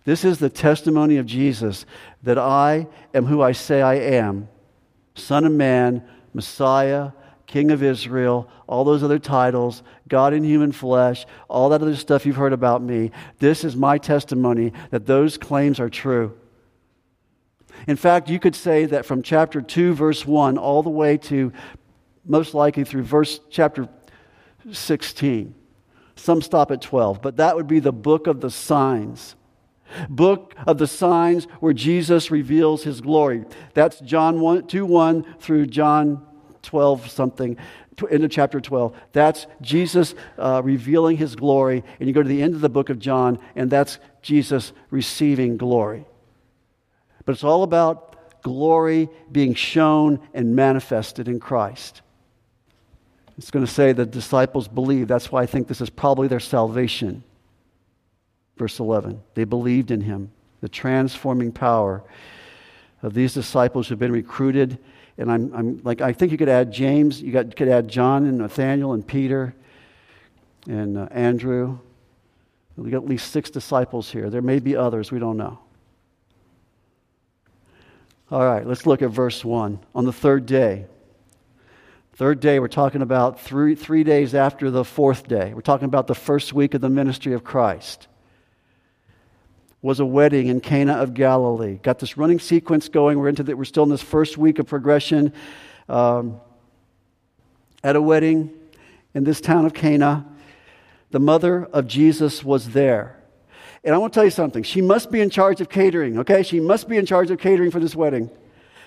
[0.03, 1.87] This is the testimony of Jesus
[2.21, 4.49] that I am who I say I am
[5.15, 7.11] Son of Man, Messiah,
[7.47, 12.25] King of Israel, all those other titles, God in human flesh, all that other stuff
[12.25, 13.11] you've heard about me.
[13.39, 16.37] This is my testimony that those claims are true.
[17.87, 21.51] In fact, you could say that from chapter 2, verse 1, all the way to
[22.25, 23.89] most likely through verse chapter
[24.71, 25.55] 16.
[26.15, 29.35] Some stop at 12, but that would be the book of the signs.
[30.09, 33.43] Book of the signs where Jesus reveals his glory.
[33.73, 36.25] That's John 1, 2 1 through John
[36.61, 37.57] 12 something
[38.09, 38.95] into chapter 12.
[39.11, 41.83] That's Jesus uh, revealing his glory.
[41.99, 45.57] And you go to the end of the book of John, and that's Jesus receiving
[45.57, 46.05] glory.
[47.25, 52.01] But it's all about glory being shown and manifested in Christ.
[53.37, 55.07] It's going to say the disciples believe.
[55.07, 57.23] That's why I think this is probably their salvation.
[58.57, 59.21] Verse 11.
[59.33, 62.03] They believed in him, the transforming power
[63.01, 64.77] of these disciples who've been recruited.
[65.17, 68.25] And I'm, I'm like, I think you could add James, you got, could add John
[68.25, 69.55] and Nathaniel and Peter
[70.67, 71.79] and uh, Andrew.
[72.77, 74.29] We got at least six disciples here.
[74.29, 75.59] There may be others, we don't know.
[78.31, 79.77] All right, let's look at verse 1.
[79.93, 80.85] On the third day,
[82.13, 85.53] third day, we're talking about three, three days after the fourth day.
[85.53, 88.07] We're talking about the first week of the ministry of Christ.
[89.81, 91.79] Was a wedding in Cana of Galilee.
[91.83, 93.19] Got this running sequence going.
[93.19, 95.33] We're into the, we're still in this first week of progression.
[95.89, 96.39] Um,
[97.83, 98.53] at a wedding
[99.13, 100.25] in this town of Cana,
[101.09, 103.20] the mother of Jesus was there.
[103.83, 104.63] And I want to tell you something.
[104.63, 106.43] She must be in charge of catering, okay?
[106.43, 108.29] She must be in charge of catering for this wedding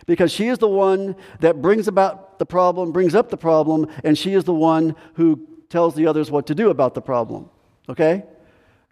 [0.07, 4.17] because she is the one that brings about the problem, brings up the problem, and
[4.17, 7.49] she is the one who tells the others what to do about the problem,
[7.89, 8.25] okay?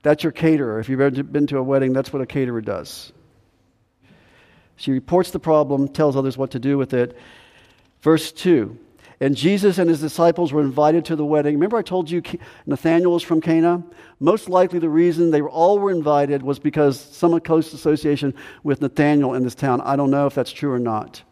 [0.02, 0.80] That's your caterer.
[0.80, 3.12] If you've ever been to a wedding, that's what a caterer does.
[4.76, 7.16] She reports the problem, tells others what to do with it.
[8.00, 8.76] Verse 2
[9.22, 11.54] and Jesus and his disciples were invited to the wedding.
[11.54, 12.20] Remember, I told you
[12.66, 13.84] Nathanael was from Cana?
[14.18, 19.34] Most likely, the reason they all were invited was because some close association with Nathanael
[19.34, 19.80] in this town.
[19.82, 21.22] I don't know if that's true or not.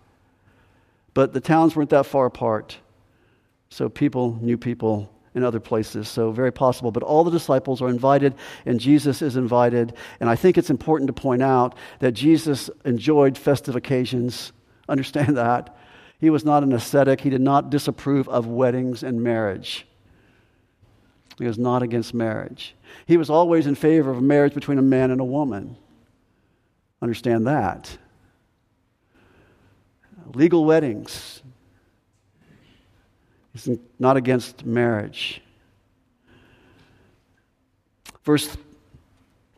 [1.14, 2.78] But the towns weren't that far apart.
[3.70, 6.09] So people knew people in other places.
[6.09, 6.93] So, very possible.
[6.93, 8.36] But all the disciples are invited,
[8.66, 9.95] and Jesus is invited.
[10.20, 14.53] And I think it's important to point out that Jesus enjoyed festive occasions.
[14.88, 15.76] Understand that.
[16.20, 17.22] He was not an ascetic.
[17.22, 19.86] He did not disapprove of weddings and marriage.
[21.38, 22.76] He was not against marriage.
[23.06, 25.76] He was always in favor of marriage between a man and a woman.
[27.00, 27.96] Understand that.
[30.34, 31.42] Legal weddings.
[33.54, 35.42] He's not against marriage.
[38.22, 38.54] Verse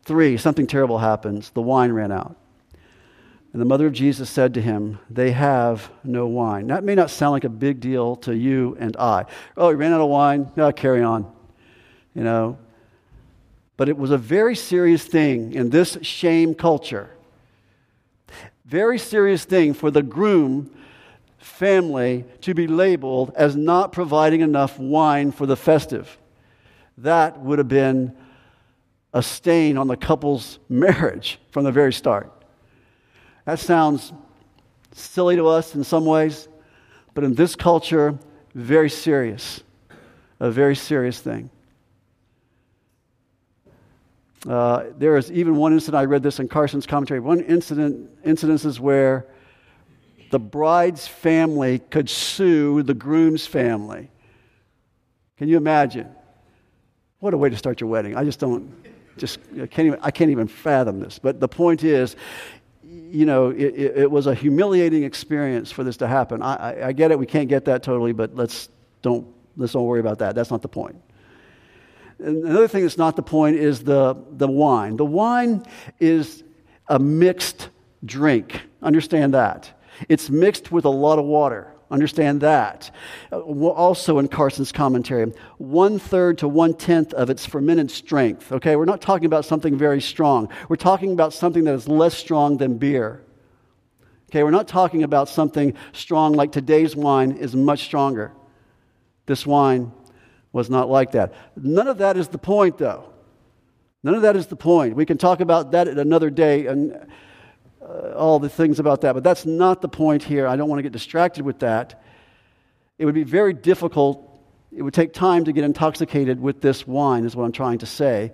[0.04, 1.50] 3 something terrible happens.
[1.50, 2.36] The wine ran out.
[3.53, 6.68] And the mother of Jesus said to him, They have no wine.
[6.68, 9.26] That may not sound like a big deal to you and I.
[9.57, 10.50] Oh, he ran out of wine.
[10.57, 11.30] No, carry on.
[12.14, 12.59] You know.
[13.76, 17.11] But it was a very serious thing in this shame culture.
[18.64, 20.70] Very serious thing for the groom
[21.36, 26.16] family to be labeled as not providing enough wine for the festive.
[26.98, 28.16] That would have been
[29.12, 32.32] a stain on the couple's marriage from the very start.
[33.45, 34.12] That sounds
[34.93, 36.49] silly to us in some ways,
[37.14, 38.18] But in this culture,
[38.55, 39.62] very serious.
[40.40, 41.51] A very serious thing.
[44.49, 48.80] Uh, there is even one incident, I read this in Carson's commentary, one incident, incidences
[48.80, 49.26] where
[50.30, 54.11] the bride's family could sue the groom's family.
[55.36, 56.09] Can you imagine?
[57.20, 58.16] What a way to start your wedding.
[58.16, 58.74] I just don't,
[59.16, 61.20] just, I can't even, I can't even fathom this.
[61.20, 62.16] But the point is,
[63.12, 66.42] you know, it, it, was a humiliating experience for this to happen.
[66.42, 68.70] I, I, I get it, we can't get that totally, but let's
[69.02, 70.34] don't, let's don't worry about that.
[70.34, 70.96] That's not the point.
[72.18, 74.96] Another thing that's not the point is the, the wine.
[74.96, 75.64] The wine
[76.00, 76.42] is
[76.88, 77.68] a mixed
[78.04, 78.62] drink.
[78.80, 79.78] Understand that.
[80.08, 81.72] It's mixed with a lot of water.
[81.93, 82.90] Understand that.
[83.30, 88.51] Uh, also in Carson's commentary, one third to one tenth of its fermented strength.
[88.51, 90.49] Okay, we're not talking about something very strong.
[90.70, 93.22] We're talking about something that is less strong than beer.
[94.30, 98.32] Okay, we're not talking about something strong like today's wine is much stronger.
[99.26, 99.93] This wine
[100.51, 101.34] was not like that.
[101.57, 103.12] None of that is the point, though.
[104.03, 104.97] None of that is the point.
[104.97, 107.07] We can talk about that at another day and
[107.83, 110.47] uh, all the things about that, but that's not the point here.
[110.47, 112.03] I don't want to get distracted with that.
[112.99, 114.28] It would be very difficult.
[114.70, 117.87] It would take time to get intoxicated with this wine, is what I'm trying to
[117.87, 118.33] say.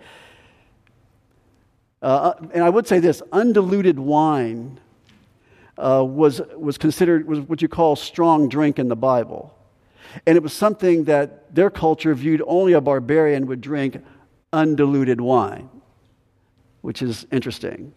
[2.03, 4.79] Uh, uh and I would say this undiluted wine
[5.79, 9.55] uh, was, was considered was what you call strong drink in the Bible.
[10.27, 14.03] And it was something that their culture viewed only a barbarian would drink
[14.53, 15.69] undiluted wine,
[16.81, 17.93] which is interesting.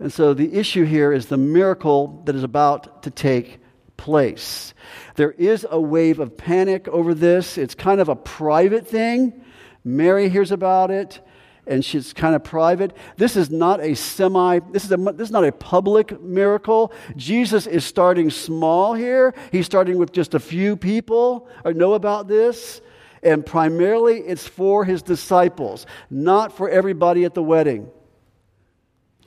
[0.00, 3.60] And so the issue here is the miracle that is about to take
[3.98, 4.72] place.
[5.16, 7.58] There is a wave of panic over this.
[7.58, 9.44] It's kind of a private thing.
[9.84, 11.20] Mary hears about it
[11.66, 12.96] and she's kind of private.
[13.18, 16.92] This is not a semi, this is, a, this is not a public miracle.
[17.14, 19.34] Jesus is starting small here.
[19.52, 22.80] He's starting with just a few people or know about this.
[23.22, 27.90] And primarily it's for his disciples, not for everybody at the wedding.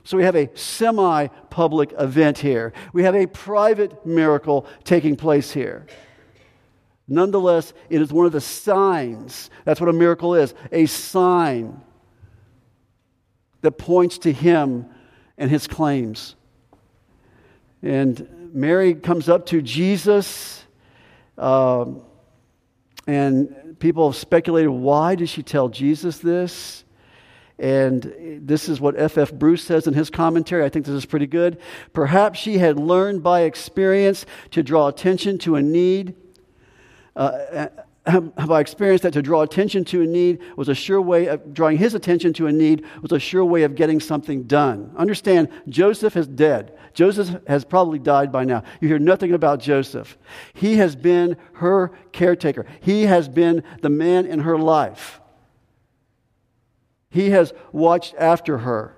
[0.04, 2.72] So we have a semi public event here.
[2.92, 5.86] We have a private miracle taking place here.
[7.08, 9.50] Nonetheless, it is one of the signs.
[9.64, 11.80] That's what a miracle is a sign
[13.62, 14.86] that points to him
[15.38, 16.36] and his claims.
[17.82, 20.64] And Mary comes up to Jesus,
[21.36, 22.02] um,
[23.06, 26.84] and people have speculated why did she tell Jesus this?
[27.58, 29.32] And this is what F.F.
[29.32, 30.64] Bruce says in his commentary.
[30.64, 31.58] I think this is pretty good.
[31.92, 36.16] Perhaps she had learned by experience to draw attention to a need.
[37.14, 37.68] Uh,
[38.06, 41.54] have I experienced that to draw attention to a need was a sure way of
[41.54, 44.92] drawing his attention to a need was a sure way of getting something done.
[44.96, 46.76] Understand, Joseph is dead.
[46.92, 48.62] Joseph has probably died by now.
[48.80, 50.18] You hear nothing about Joseph.
[50.52, 55.20] He has been her caretaker, he has been the man in her life.
[57.14, 58.96] He has watched after her.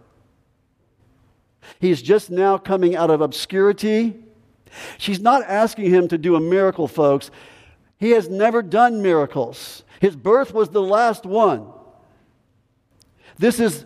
[1.79, 4.17] He's just now coming out of obscurity.
[4.97, 7.31] She's not asking him to do a miracle, folks.
[7.99, 9.85] He has never done miracles.
[10.01, 11.71] His birth was the last one.
[13.37, 13.85] This is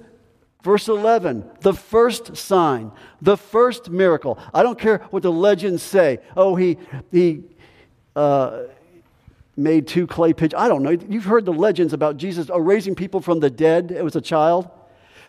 [0.62, 4.38] verse 11, the first sign, the first miracle.
[4.54, 6.20] I don't care what the legends say.
[6.36, 6.78] Oh, he,
[7.10, 7.42] he
[8.14, 8.62] uh,
[9.56, 10.60] made two clay pigeons.
[10.60, 10.90] I don't know.
[10.90, 14.70] You've heard the legends about Jesus raising people from the dead as a child.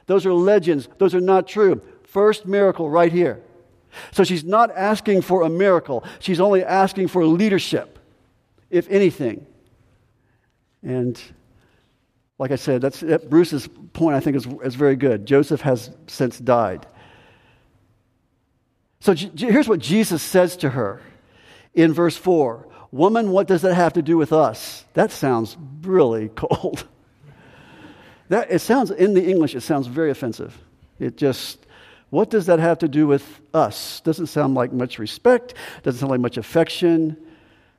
[0.05, 1.81] Those are legends, those are not true.
[2.03, 3.41] First miracle right here.
[4.11, 7.99] So she's not asking for a miracle, she's only asking for leadership
[8.69, 9.45] if anything.
[10.81, 11.21] And
[12.39, 15.25] like I said, that's, that Bruce's point, I think, is, is very good.
[15.25, 16.87] Joseph has since died.
[18.99, 21.01] So here's what Jesus says to her
[21.73, 24.85] in verse 4 Woman, what does that have to do with us?
[24.93, 26.85] That sounds really cold.
[28.29, 30.57] That, it sounds, in the English, it sounds very offensive.
[30.99, 31.65] It just,
[32.09, 34.01] what does that have to do with us?
[34.01, 37.17] Doesn't sound like much respect, doesn't sound like much affection.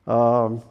[0.06, 0.62] Um,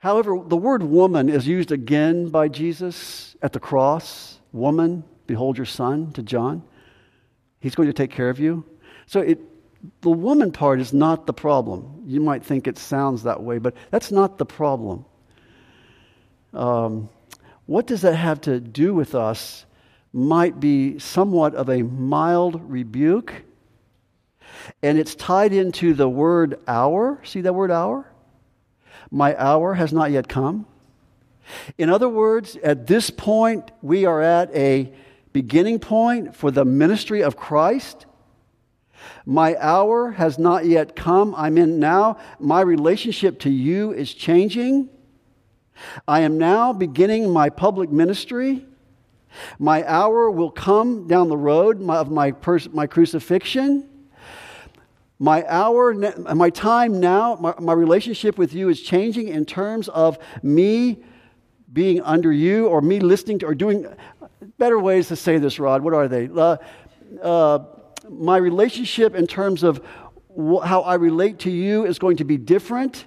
[0.00, 4.40] However, the word woman is used again by Jesus at the cross.
[4.50, 6.62] Woman, behold your son to John.
[7.60, 8.64] He's going to take care of you.
[9.06, 9.38] So it,
[10.00, 12.02] the woman part is not the problem.
[12.06, 15.04] You might think it sounds that way, but that's not the problem.
[16.52, 17.08] Um,
[17.66, 19.64] what does that have to do with us?
[20.12, 23.32] Might be somewhat of a mild rebuke.
[24.82, 27.20] And it's tied into the word hour.
[27.24, 28.10] See that word hour?
[29.10, 30.66] My hour has not yet come.
[31.78, 34.92] In other words, at this point, we are at a
[35.32, 38.06] beginning point for the ministry of Christ.
[39.26, 41.34] My hour has not yet come.
[41.36, 42.18] I'm in now.
[42.38, 44.88] My relationship to you is changing.
[46.06, 48.66] I am now beginning my public ministry.
[49.58, 53.88] My hour will come down the road of my, pers- my crucifixion.
[55.18, 55.94] My hour,
[56.34, 61.02] my time now, my, my relationship with you is changing in terms of me
[61.72, 63.86] being under you or me listening to or doing
[64.58, 65.82] better ways to say this, Rod.
[65.82, 66.28] What are they?
[66.34, 66.56] Uh,
[67.22, 67.58] uh,
[68.10, 69.80] my relationship in terms of
[70.36, 73.06] wh- how I relate to you is going to be different.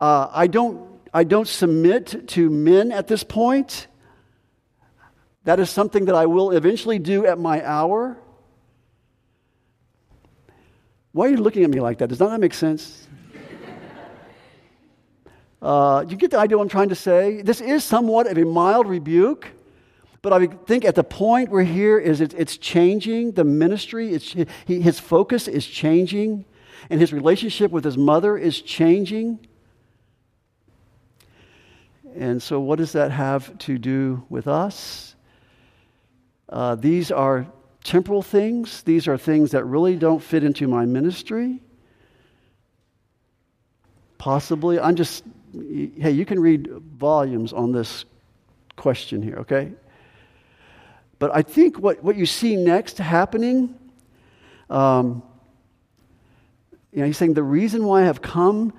[0.00, 3.86] Uh, I, don't, I don't submit to men at this point.
[5.44, 8.16] That is something that I will eventually do at my hour.
[11.12, 12.08] Why are you looking at me like that?
[12.08, 13.06] Does not that make sense?
[15.60, 17.40] Uh, you get the idea what I'm trying to say?
[17.40, 19.46] This is somewhat of a mild rebuke,
[20.22, 24.14] but I think at the point we're here is it, it's changing the ministry.
[24.14, 24.32] It's,
[24.66, 26.44] he, his focus is changing,
[26.88, 29.40] and his relationship with his mother is changing.
[32.14, 35.16] And so, what does that have to do with us?
[36.48, 37.46] Uh, these are
[37.82, 41.58] temporal things, these are things that really don't fit into my ministry.
[44.18, 48.04] Possibly, I'm just, hey, you can read volumes on this
[48.76, 49.72] question here, okay?
[51.22, 53.76] But I think what, what you see next happening,
[54.68, 55.22] um,
[56.92, 58.72] you know, he's saying the reason why I have come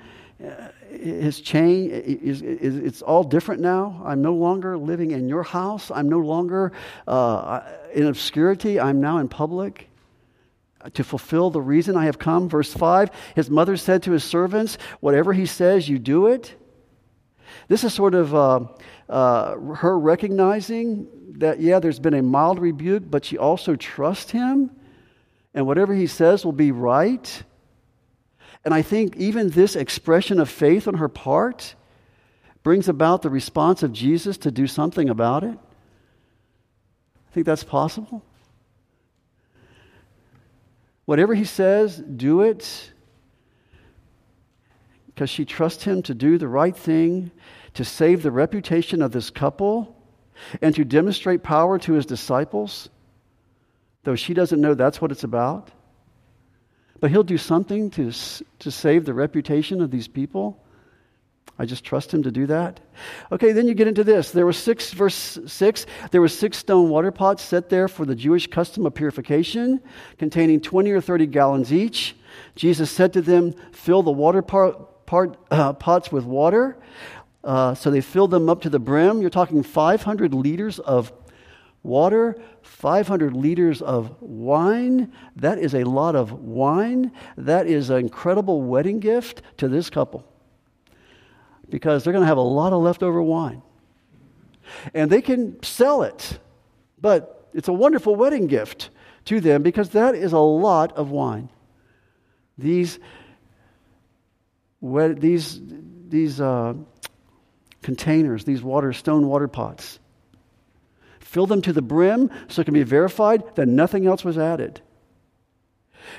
[0.43, 0.49] uh,
[0.91, 1.93] has changed.
[1.93, 4.01] Is, is, it's all different now.
[4.03, 5.89] I'm no longer living in your house.
[5.89, 6.73] I'm no longer
[7.07, 7.61] uh,
[7.93, 8.77] in obscurity.
[8.77, 9.87] I'm now in public
[10.95, 12.49] to fulfill the reason I have come.
[12.49, 16.53] Verse 5 His mother said to his servants, Whatever he says, you do it.
[17.69, 18.65] This is sort of uh,
[19.09, 24.71] uh, her recognizing that, yeah, there's been a mild rebuke, but she also trusts him,
[25.53, 27.43] and whatever he says will be right.
[28.65, 31.75] And I think even this expression of faith on her part
[32.63, 35.57] brings about the response of Jesus to do something about it.
[35.57, 38.23] I think that's possible.
[41.05, 42.91] Whatever he says, do it
[45.07, 47.31] because she trusts him to do the right thing,
[47.75, 49.95] to save the reputation of this couple,
[50.61, 52.89] and to demonstrate power to his disciples,
[54.03, 55.71] though she doesn't know that's what it's about
[57.03, 58.13] but he'll do something to,
[58.59, 60.57] to save the reputation of these people.
[61.59, 62.79] I just trust him to do that.
[63.29, 64.31] Okay, then you get into this.
[64.31, 68.15] There were six, verse 6, there were six stone water pots set there for the
[68.15, 69.81] Jewish custom of purification,
[70.17, 72.15] containing 20 or 30 gallons each.
[72.55, 76.77] Jesus said to them, Fill the water part, uh, pots with water.
[77.43, 79.21] Uh, so they filled them up to the brim.
[79.21, 81.11] You're talking 500 liters of
[81.83, 85.11] water, 500 liters of wine.
[85.35, 87.11] That is a lot of wine.
[87.37, 90.25] That is an incredible wedding gift to this couple
[91.69, 93.61] because they're going to have a lot of leftover wine.
[94.93, 96.39] And they can sell it,
[97.01, 98.89] but it's a wonderful wedding gift
[99.25, 101.49] to them because that is a lot of wine.
[102.57, 102.99] These,
[104.81, 105.61] these,
[106.07, 106.75] these uh,
[107.83, 109.99] containers, these water, stone water pots,
[111.33, 114.81] Fill them to the brim so it can be verified that nothing else was added.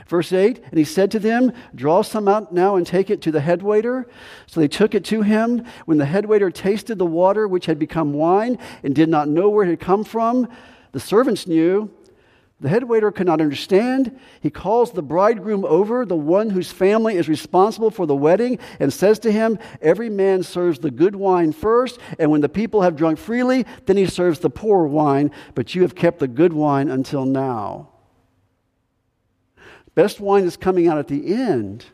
[0.09, 3.31] Verse 8, and he said to them, Draw some out now and take it to
[3.31, 4.09] the head waiter.
[4.47, 5.65] So they took it to him.
[5.85, 9.49] When the head waiter tasted the water, which had become wine, and did not know
[9.49, 10.49] where it had come from,
[10.91, 11.93] the servants knew,
[12.61, 14.19] the head waiter could not understand.
[14.41, 18.93] He calls the bridegroom over, the one whose family is responsible for the wedding, and
[18.93, 22.97] says to him, Every man serves the good wine first, and when the people have
[22.97, 26.89] drunk freely, then he serves the poor wine, but you have kept the good wine
[26.89, 27.91] until now.
[29.95, 31.85] Best wine is coming out at the end.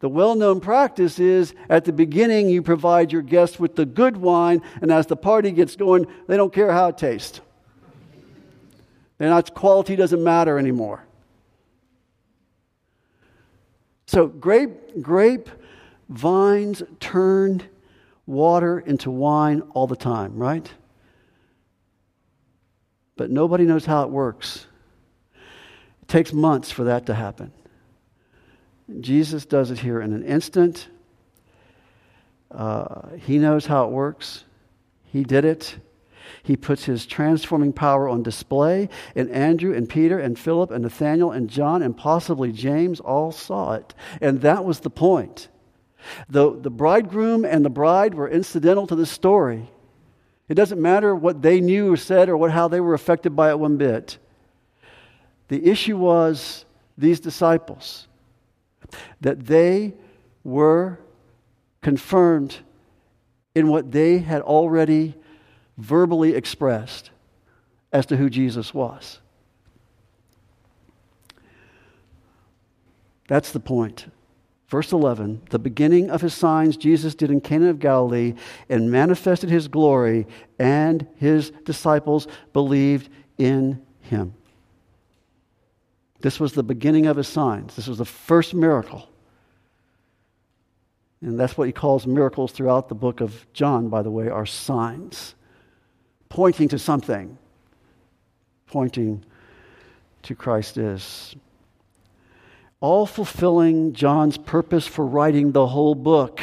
[0.00, 4.16] The well known practice is at the beginning, you provide your guests with the good
[4.16, 7.40] wine, and as the party gets going, they don't care how it tastes.
[9.18, 11.04] And its quality doesn't matter anymore.
[14.06, 15.48] So grape, grape
[16.08, 17.66] vines turned
[18.26, 20.70] water into wine all the time, right?
[23.16, 24.66] But nobody knows how it works.
[26.02, 27.52] It takes months for that to happen.
[29.00, 30.88] Jesus does it here in an instant.
[32.50, 34.44] Uh, he knows how it works.
[35.06, 35.76] He did it.
[36.42, 41.32] He puts his transforming power on display, and Andrew and Peter and Philip and Nathaniel
[41.32, 43.94] and John and possibly James all saw it.
[44.20, 45.48] And that was the point.
[46.28, 49.68] The, the bridegroom and the bride were incidental to the story.
[50.48, 53.50] It doesn't matter what they knew or said or what, how they were affected by
[53.50, 54.18] it one bit.
[55.48, 56.64] The issue was
[56.96, 58.06] these disciples
[59.20, 59.94] that they
[60.44, 60.98] were
[61.82, 62.56] confirmed
[63.54, 65.14] in what they had already
[65.78, 67.10] verbally expressed
[67.92, 69.20] as to who Jesus was.
[73.28, 74.06] That's the point.
[74.68, 78.34] Verse 11 The beginning of his signs Jesus did in Cana of Galilee
[78.68, 80.26] and manifested his glory,
[80.58, 83.08] and his disciples believed
[83.38, 84.34] in him.
[86.20, 87.76] This was the beginning of his signs.
[87.76, 89.08] This was the first miracle.
[91.20, 94.46] And that's what he calls miracles throughout the book of John, by the way, are
[94.46, 95.34] signs,
[96.28, 97.38] pointing to something,
[98.66, 99.24] pointing
[100.22, 101.36] to Christ is
[102.80, 106.40] all fulfilling John's purpose for writing the whole book.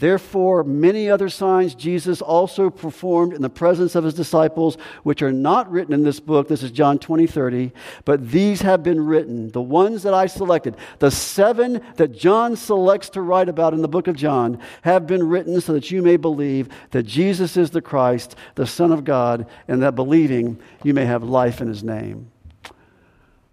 [0.00, 5.30] Therefore, many other signs Jesus also performed in the presence of his disciples, which are
[5.30, 6.48] not written in this book.
[6.48, 7.70] This is John 20, 30.
[8.04, 13.10] But these have been written, the ones that I selected, the seven that John selects
[13.10, 16.16] to write about in the book of John, have been written so that you may
[16.16, 21.04] believe that Jesus is the Christ, the Son of God, and that believing you may
[21.04, 22.32] have life in his name.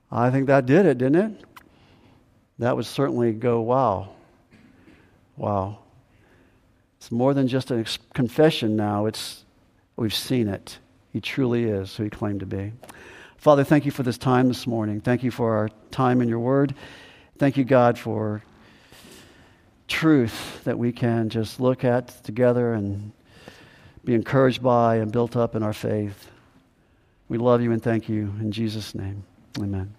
[0.10, 1.44] I think that did it, didn't it?
[2.60, 4.10] that would certainly go, wow,
[5.36, 5.80] wow.
[7.08, 9.46] It's more than just a confession now, it's,
[9.96, 10.78] we've seen it.
[11.14, 12.74] He truly is who he claimed to be.
[13.38, 15.00] Father, thank you for this time this morning.
[15.00, 16.76] Thank you for our time in your word.
[17.38, 18.44] Thank you, God, for
[19.88, 23.14] truth that we can just look at together and
[24.04, 26.30] be encouraged by and built up in our faith.
[27.30, 28.34] We love you and thank you.
[28.42, 29.24] In Jesus' name,
[29.58, 29.96] amen.